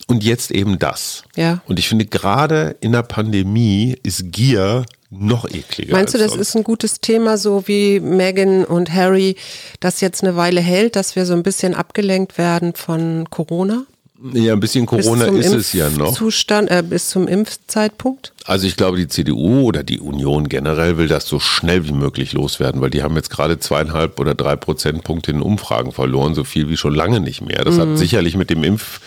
Und 0.07 0.25
jetzt 0.25 0.51
eben 0.51 0.79
das. 0.79 1.25
Ja. 1.37 1.63
Und 1.67 1.79
ich 1.79 1.89
finde, 1.89 2.07
gerade 2.07 2.77
in 2.81 2.93
der 2.93 3.03
Pandemie 3.03 3.97
ist 4.03 4.33
Gier 4.33 4.85
noch 5.11 5.49
ekliger. 5.49 5.93
Meinst 5.93 6.15
du, 6.15 6.19
das 6.19 6.33
sonst. 6.33 6.41
ist 6.41 6.57
ein 6.57 6.65
gutes 6.65 7.01
Thema, 7.01 7.39
so 7.39 7.67
wie 7.67 8.01
Meghan 8.01 8.65
und 8.65 8.93
Harry 8.93 9.37
das 9.81 10.01
jetzt 10.01 10.23
eine 10.23 10.37
Weile 10.37 10.61
hält, 10.61 10.97
dass 10.97 11.17
wir 11.17 11.25
so 11.25 11.35
ein 11.35 11.43
bisschen 11.43 11.75
abgelenkt 11.75 12.37
werden 12.37 12.75
von 12.75 13.29
Corona? 13.31 13.85
Ja, 14.33 14.53
ein 14.53 14.61
bisschen 14.61 14.85
Corona 14.85 15.27
ist 15.27 15.53
es 15.53 15.73
ja 15.73 15.91
noch. 15.91 16.13
Zustand, 16.13 16.71
äh, 16.71 16.83
bis 16.83 17.09
zum 17.09 17.29
Impfzeitpunkt? 17.29 18.33
Also 18.47 18.67
ich 18.67 18.77
glaube, 18.77 18.97
die 18.97 19.07
CDU 19.07 19.61
oder 19.61 19.85
die 19.85 20.01
Union 20.01 20.49
generell 20.49 20.99
will 20.99 21.07
das 21.07 21.27
so 21.27 21.39
schnell 21.39 21.87
wie 21.87 21.93
möglich 21.93 22.33
loswerden, 22.33 22.81
weil 22.81 22.91
die 22.91 23.05
haben 23.05 23.15
jetzt 23.15 23.31
gerade 23.31 23.61
zweieinhalb 23.61 24.19
oder 24.19 24.35
drei 24.35 24.57
Prozentpunkte 24.57 25.31
in 25.31 25.41
Umfragen 25.41 25.93
verloren, 25.93 26.35
so 26.35 26.43
viel 26.43 26.69
wie 26.69 26.77
schon 26.77 26.97
lange 26.97 27.21
nicht 27.21 27.43
mehr. 27.43 27.65
Das 27.65 27.77
mhm. 27.77 27.81
hat 27.81 27.99
sicherlich 27.99 28.37
mit 28.37 28.51
dem 28.51 28.65
Impf 28.65 29.01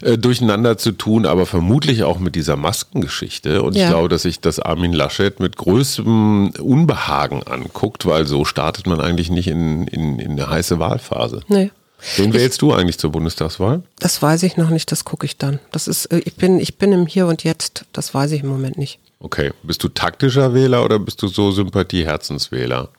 äh, 0.00 0.16
durcheinander 0.16 0.78
zu 0.78 0.92
tun, 0.92 1.26
aber 1.26 1.44
vermutlich 1.44 2.04
auch 2.04 2.18
mit 2.18 2.34
dieser 2.34 2.56
Maskengeschichte. 2.56 3.62
Und 3.62 3.76
ja. 3.76 3.84
ich 3.84 3.90
glaube, 3.90 4.08
dass 4.08 4.22
sich 4.22 4.40
das 4.40 4.58
Armin 4.58 4.94
Laschet 4.94 5.38
mit 5.38 5.58
größtem 5.58 6.52
Unbehagen 6.60 7.42
anguckt, 7.42 8.06
weil 8.06 8.24
so 8.24 8.46
startet 8.46 8.86
man 8.86 9.02
eigentlich 9.02 9.30
nicht 9.30 9.48
in, 9.48 9.86
in, 9.88 10.18
in 10.18 10.30
eine 10.30 10.48
heiße 10.48 10.78
Wahlphase. 10.78 11.42
Nee. 11.48 11.70
Wen 12.16 12.32
wählst 12.32 12.62
du 12.62 12.72
eigentlich 12.72 12.98
zur 12.98 13.10
Bundestagswahl? 13.10 13.82
Das 13.98 14.20
weiß 14.20 14.42
ich 14.42 14.56
noch 14.56 14.70
nicht, 14.70 14.92
das 14.92 15.04
gucke 15.04 15.26
ich 15.26 15.36
dann. 15.38 15.58
Das 15.72 15.88
ist, 15.88 16.06
äh, 16.06 16.18
ich 16.18 16.36
bin, 16.36 16.60
ich 16.60 16.78
bin 16.78 16.92
im 16.92 17.06
Hier 17.06 17.26
und 17.26 17.44
Jetzt, 17.44 17.84
das 17.92 18.14
weiß 18.14 18.32
ich 18.32 18.42
im 18.42 18.48
Moment 18.48 18.78
nicht. 18.78 18.98
Okay. 19.18 19.52
Bist 19.62 19.82
du 19.82 19.88
taktischer 19.88 20.54
Wähler 20.54 20.84
oder 20.84 20.98
bist 20.98 21.22
du 21.22 21.28
so 21.28 21.50
Sympathie-Herzenswähler? 21.50 22.90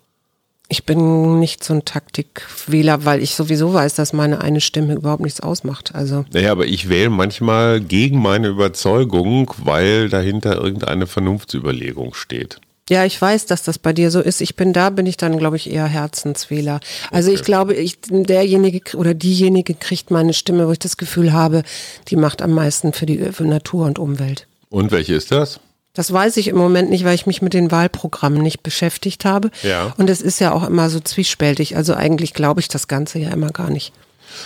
Ich 0.70 0.84
bin 0.84 1.40
nicht 1.40 1.64
so 1.64 1.74
ein 1.74 1.86
Taktikwähler, 1.86 3.06
weil 3.06 3.24
ich 3.24 3.36
sowieso 3.36 3.74
weiß, 3.74 3.96
dass 3.96 4.12
meine 4.12 4.42
eine 4.42 4.60
Stimme 4.60 4.96
überhaupt 4.96 5.22
nichts 5.22 5.40
ausmacht. 5.40 5.96
Also. 5.96 6.26
Naja, 6.34 6.52
aber 6.52 6.66
ich 6.66 6.90
wähle 6.90 7.10
manchmal 7.10 7.80
gegen 7.80 8.22
meine 8.22 8.48
Überzeugung, 8.50 9.54
weil 9.58 10.10
dahinter 10.10 10.58
irgendeine 10.58 11.08
Vernunftsüberlegung 11.08 12.14
steht. 12.14 12.60
Ja, 12.90 13.04
ich 13.04 13.22
weiß, 13.22 13.46
dass 13.48 13.64
das 13.64 13.80
bei 13.80 13.92
dir 13.92 14.12
so 14.12 14.22
ist. 14.22 14.40
Ich 14.42 14.56
bin 14.56 14.72
da, 14.72 14.90
bin 14.90 15.06
ich 15.06 15.18
dann, 15.18 15.38
glaube 15.38 15.58
ich, 15.58 15.70
eher 15.70 15.88
Herzenswähler. 15.88 16.80
Also 17.12 17.30
okay. 17.30 17.40
ich 17.40 17.46
glaube, 17.46 17.74
ich, 17.74 17.98
derjenige 18.10 18.96
oder 18.96 19.14
diejenige 19.14 19.74
kriegt 19.74 20.10
meine 20.10 20.34
Stimme, 20.34 20.68
wo 20.68 20.72
ich 20.72 20.80
das 20.80 20.98
Gefühl 20.98 21.34
habe, 21.34 21.64
die 22.08 22.16
macht 22.16 22.42
am 22.42 22.52
meisten 22.52 22.94
für 22.94 23.06
die 23.06 23.18
für 23.34 23.44
Natur 23.44 23.86
und 23.86 24.00
Umwelt. 24.00 24.48
Und 24.70 24.92
welche 24.92 25.16
ist 25.16 25.32
das? 25.32 25.60
Das 25.94 26.14
weiß 26.14 26.38
ich 26.38 26.48
im 26.48 26.58
Moment 26.58 26.92
nicht, 26.92 27.04
weil 27.06 27.16
ich 27.16 27.26
mich 27.26 27.42
mit 27.42 27.54
den 27.54 27.72
Wahlprogrammen 27.72 28.42
nicht 28.42 28.62
beschäftigt 28.62 29.26
habe. 29.26 29.50
Ja. 29.64 29.96
Und 29.98 30.10
es 30.10 30.22
ist 30.22 30.40
ja 30.40 30.54
auch 30.54 30.64
immer 30.64 30.90
so 30.90 31.00
zwiespältig. 31.00 31.76
Also 31.76 31.96
eigentlich 31.96 32.34
glaube 32.36 32.60
ich 32.60 32.68
das 32.68 32.88
Ganze 32.88 33.18
ja 33.20 33.32
immer 33.32 33.50
gar 33.50 33.72
nicht. 33.72 33.94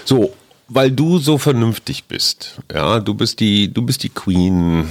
So, 0.06 0.34
weil 0.70 0.92
du 0.92 1.20
so 1.20 1.38
vernünftig 1.38 2.06
bist. 2.06 2.60
Ja, 2.74 3.02
du 3.02 3.14
bist 3.14 3.42
die, 3.42 3.74
du 3.74 3.82
bist 3.82 4.04
die 4.04 4.10
Queen 4.10 4.88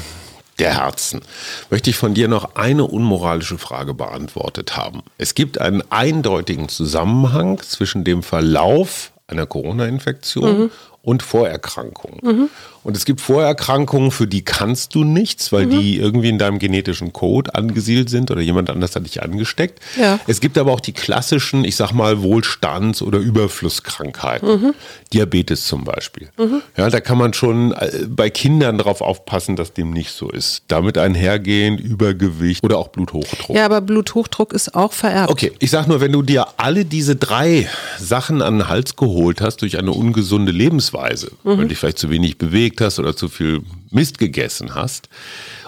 der 0.61 0.75
Herzen, 0.75 1.23
möchte 1.71 1.91
ich 1.91 1.97
von 1.97 2.15
dir 2.15 2.29
noch 2.29 2.55
eine 2.55 2.85
unmoralische 2.85 3.59
Frage 3.59 3.95
beantwortet 3.95 4.77
haben. 4.77 5.03
Es 5.19 5.35
gibt 5.35 5.61
einen 5.61 5.83
eindeutigen 5.91 6.69
Zusammenhang 6.69 7.61
zwischen 7.61 8.05
dem 8.05 8.23
Verlauf 8.23 9.13
einer 9.27 9.47
Corona-Infektion 9.47 10.59
mhm. 10.59 10.71
und 11.03 11.23
Vorerkrankungen. 11.23 12.21
Mhm. 12.23 12.51
Und 12.83 12.97
es 12.97 13.05
gibt 13.05 13.21
Vorerkrankungen, 13.21 14.11
für 14.11 14.27
die 14.27 14.43
kannst 14.43 14.95
du 14.95 15.05
nichts, 15.05 15.53
weil 15.53 15.67
mhm. 15.67 15.71
die 15.71 15.99
irgendwie 15.99 16.31
in 16.31 16.39
deinem 16.39 16.59
genetischen 16.59 17.13
Code 17.13 17.55
angesiedelt 17.55 18.09
sind 18.09 18.31
oder 18.31 18.41
jemand 18.41 18.71
anders 18.71 18.97
hat 18.97 19.05
dich 19.05 19.23
angesteckt. 19.23 19.81
Ja. 19.99 20.19
Es 20.27 20.41
gibt 20.41 20.57
aber 20.57 20.73
auch 20.73 20.81
die 20.81 20.93
klassischen, 20.93 21.65
ich 21.65 21.77
sag 21.77 21.93
mal, 21.93 22.23
Wohlstands- 22.23 23.03
oder 23.03 23.19
Überflusskrankheiten. 23.19 24.49
Mhm. 24.49 24.75
Diabetes 25.13 25.67
zum 25.67 25.85
Beispiel. 25.85 26.29
Mhm. 26.39 26.63
Ja, 26.77 26.89
da 26.89 27.01
kann 27.01 27.19
man 27.19 27.35
schon 27.35 27.73
äh, 27.73 28.07
bei 28.09 28.31
Kindern 28.31 28.79
darauf 28.79 29.03
aufpassen, 29.03 29.57
dass 29.57 29.73
dem 29.73 29.91
nicht 29.91 30.13
so 30.13 30.31
ist. 30.31 30.63
Damit 30.69 30.97
einhergehend 30.97 31.81
Übergewicht 31.81 32.65
oder 32.65 32.79
auch 32.79 32.89
Bluthochdruck. 32.89 33.55
Ja, 33.55 33.67
aber 33.67 33.81
Bluthochdruck 33.81 34.53
ist 34.53 34.75
auch 34.75 34.93
vererbt. 34.93 35.31
Okay, 35.31 35.53
ich 35.59 35.71
sag 35.71 35.87
nur, 35.87 36.01
wenn 36.01 36.13
du 36.13 36.23
dir 36.23 36.47
alle 36.57 36.85
diese 36.85 37.17
drei 37.17 37.69
Sachen 37.99 38.41
an 38.41 38.59
den 38.59 38.69
Hals 38.69 38.97
geholt 38.97 39.41
hast 39.41 39.59
durch 39.59 39.79
eine 39.79 39.93
ungesunde 39.93 40.53
Lebensweise, 40.53 41.33
mhm. 41.45 41.59
weil 41.59 41.69
dich 41.69 41.79
vielleicht 41.79 41.99
zu 41.99 42.09
wenig 42.09 42.39
bewegt, 42.39 42.70
gelegt 42.71 42.81
hast 42.81 42.99
oder 42.99 43.17
zu 43.17 43.29
viel 43.29 43.63
Mist 43.91 44.19
gegessen 44.19 44.75
hast 44.75 45.09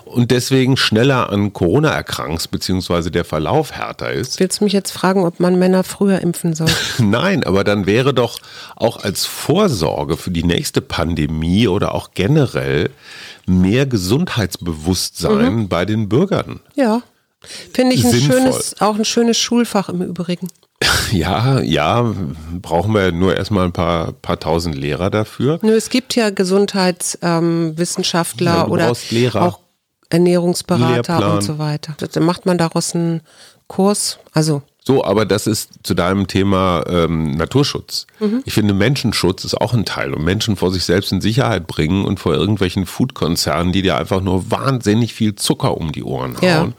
und 0.04 0.30
deswegen 0.30 0.76
schneller 0.76 1.30
an 1.30 1.52
Corona 1.52 1.90
erkrankst, 1.90 2.50
beziehungsweise 2.50 3.10
der 3.10 3.24
Verlauf 3.24 3.72
härter 3.72 4.12
ist. 4.12 4.38
Willst 4.40 4.60
du 4.60 4.64
mich 4.64 4.72
jetzt 4.72 4.92
fragen, 4.92 5.24
ob 5.24 5.40
man 5.40 5.58
Männer 5.58 5.84
früher 5.84 6.20
impfen 6.20 6.54
soll? 6.54 6.68
Nein, 6.98 7.44
aber 7.44 7.64
dann 7.64 7.86
wäre 7.86 8.14
doch 8.14 8.38
auch 8.76 9.02
als 9.02 9.26
Vorsorge 9.26 10.16
für 10.16 10.30
die 10.30 10.44
nächste 10.44 10.80
Pandemie 10.80 11.66
oder 11.68 11.94
auch 11.94 12.10
generell 12.14 12.90
mehr 13.46 13.86
Gesundheitsbewusstsein 13.86 15.54
mhm. 15.54 15.68
bei 15.68 15.84
den 15.84 16.08
Bürgern. 16.08 16.60
Ja. 16.74 17.02
Finde 17.74 17.96
ich 17.96 18.04
ein 18.04 18.20
schönes, 18.20 18.80
auch 18.80 18.96
ein 18.96 19.04
schönes 19.04 19.36
Schulfach 19.36 19.88
im 19.88 20.00
Übrigen. 20.02 20.48
Ja, 21.12 21.60
ja, 21.60 22.12
brauchen 22.60 22.92
wir 22.94 23.12
nur 23.12 23.36
erstmal 23.36 23.66
ein 23.66 23.72
paar, 23.72 24.12
paar 24.12 24.40
tausend 24.40 24.74
Lehrer 24.76 25.10
dafür. 25.10 25.58
Nö, 25.62 25.74
es 25.74 25.90
gibt 25.90 26.14
ja 26.14 26.30
Gesundheitswissenschaftler 26.30 28.54
ja, 28.54 28.66
oder 28.66 28.90
auch 28.90 29.58
Ernährungsberater 30.08 30.94
Lehrplan. 30.94 31.32
und 31.32 31.42
so 31.42 31.58
weiter. 31.58 31.94
Dann 32.12 32.24
macht 32.24 32.46
man 32.46 32.56
daraus 32.58 32.94
einen 32.94 33.22
Kurs, 33.66 34.18
also 34.32 34.62
So, 34.84 35.04
aber 35.04 35.24
das 35.24 35.46
ist 35.46 35.70
zu 35.84 35.94
deinem 35.94 36.26
Thema 36.26 36.84
ähm, 36.88 37.36
Naturschutz. 37.36 38.08
Mhm. 38.18 38.42
Ich 38.44 38.52
finde, 38.52 38.74
Menschenschutz 38.74 39.44
ist 39.44 39.54
auch 39.54 39.74
ein 39.74 39.84
Teil 39.84 40.12
und 40.12 40.24
Menschen 40.24 40.56
vor 40.56 40.72
sich 40.72 40.84
selbst 40.84 41.12
in 41.12 41.20
Sicherheit 41.20 41.68
bringen 41.68 42.04
und 42.04 42.18
vor 42.18 42.34
irgendwelchen 42.34 42.86
Foodkonzernen, 42.86 43.72
die 43.72 43.82
dir 43.82 43.96
einfach 43.96 44.20
nur 44.20 44.50
wahnsinnig 44.50 45.14
viel 45.14 45.36
Zucker 45.36 45.76
um 45.76 45.92
die 45.92 46.02
Ohren 46.02 46.34
hauen. 46.36 46.42
Ja. 46.42 46.72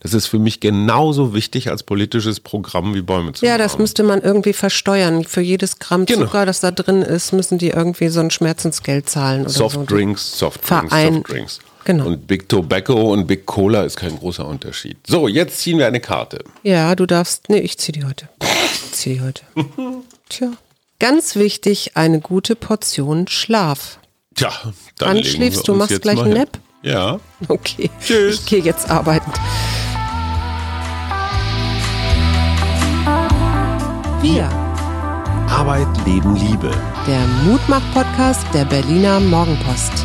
Das 0.00 0.14
ist 0.14 0.26
für 0.26 0.38
mich 0.38 0.60
genauso 0.60 1.34
wichtig 1.34 1.70
als 1.70 1.82
politisches 1.82 2.40
Programm 2.40 2.94
wie 2.94 3.02
Bäume 3.02 3.34
zu 3.34 3.44
Ja, 3.44 3.58
das 3.58 3.76
müsste 3.76 4.04
man 4.04 4.22
irgendwie 4.22 4.54
versteuern. 4.54 5.24
Für 5.24 5.42
jedes 5.42 5.78
Gramm 5.78 6.06
genau. 6.06 6.24
Zucker, 6.24 6.46
das 6.46 6.60
da 6.60 6.70
drin 6.70 7.02
ist, 7.02 7.32
müssen 7.32 7.58
die 7.58 7.68
irgendwie 7.68 8.08
so 8.08 8.20
ein 8.20 8.30
Schmerzensgeld 8.30 9.10
zahlen 9.10 9.42
oder 9.42 9.50
Softdrinks, 9.50 10.38
so. 10.38 10.46
Softdrinks, 10.46 10.88
Verein. 10.88 11.14
Softdrinks. 11.14 11.60
Genau. 11.84 12.06
Und 12.06 12.26
Big 12.26 12.48
Tobacco 12.48 13.12
und 13.12 13.26
Big 13.26 13.46
Cola 13.46 13.82
ist 13.82 13.96
kein 13.96 14.18
großer 14.18 14.46
Unterschied. 14.46 14.98
So, 15.06 15.28
jetzt 15.28 15.58
ziehen 15.58 15.78
wir 15.78 15.86
eine 15.86 16.00
Karte. 16.00 16.44
Ja, 16.62 16.94
du 16.94 17.06
darfst. 17.06 17.48
Nee, 17.48 17.58
ich 17.60 17.78
ziehe 17.78 17.98
die 17.98 18.04
heute. 18.04 18.28
Ich 18.42 18.92
ziehe 18.92 19.16
die 19.16 19.22
heute. 19.22 19.42
Tja. 20.28 20.52
Ganz 20.98 21.36
wichtig, 21.36 21.92
eine 21.96 22.20
gute 22.20 22.54
Portion 22.54 23.26
Schlaf. 23.26 23.98
Tja, 24.34 24.52
dann 24.98 25.16
Wann 25.16 25.24
schläfst 25.24 25.66
du? 25.66 25.74
Machst 25.74 26.02
gleich 26.02 26.20
einen 26.20 26.34
Nap? 26.34 26.58
Ja. 26.82 27.20
Okay. 27.48 27.90
Tschüss. 28.04 28.40
Ich 28.40 28.46
gehe 28.46 28.60
jetzt 28.60 28.90
arbeiten. 28.90 29.30
Wir. 34.22 34.48
Arbeit, 35.48 35.88
Leben, 36.06 36.36
Liebe. 36.36 36.70
Der 37.06 37.26
Mutmach-Podcast 37.44 38.46
der 38.54 38.66
Berliner 38.66 39.18
Morgenpost. 39.20 40.04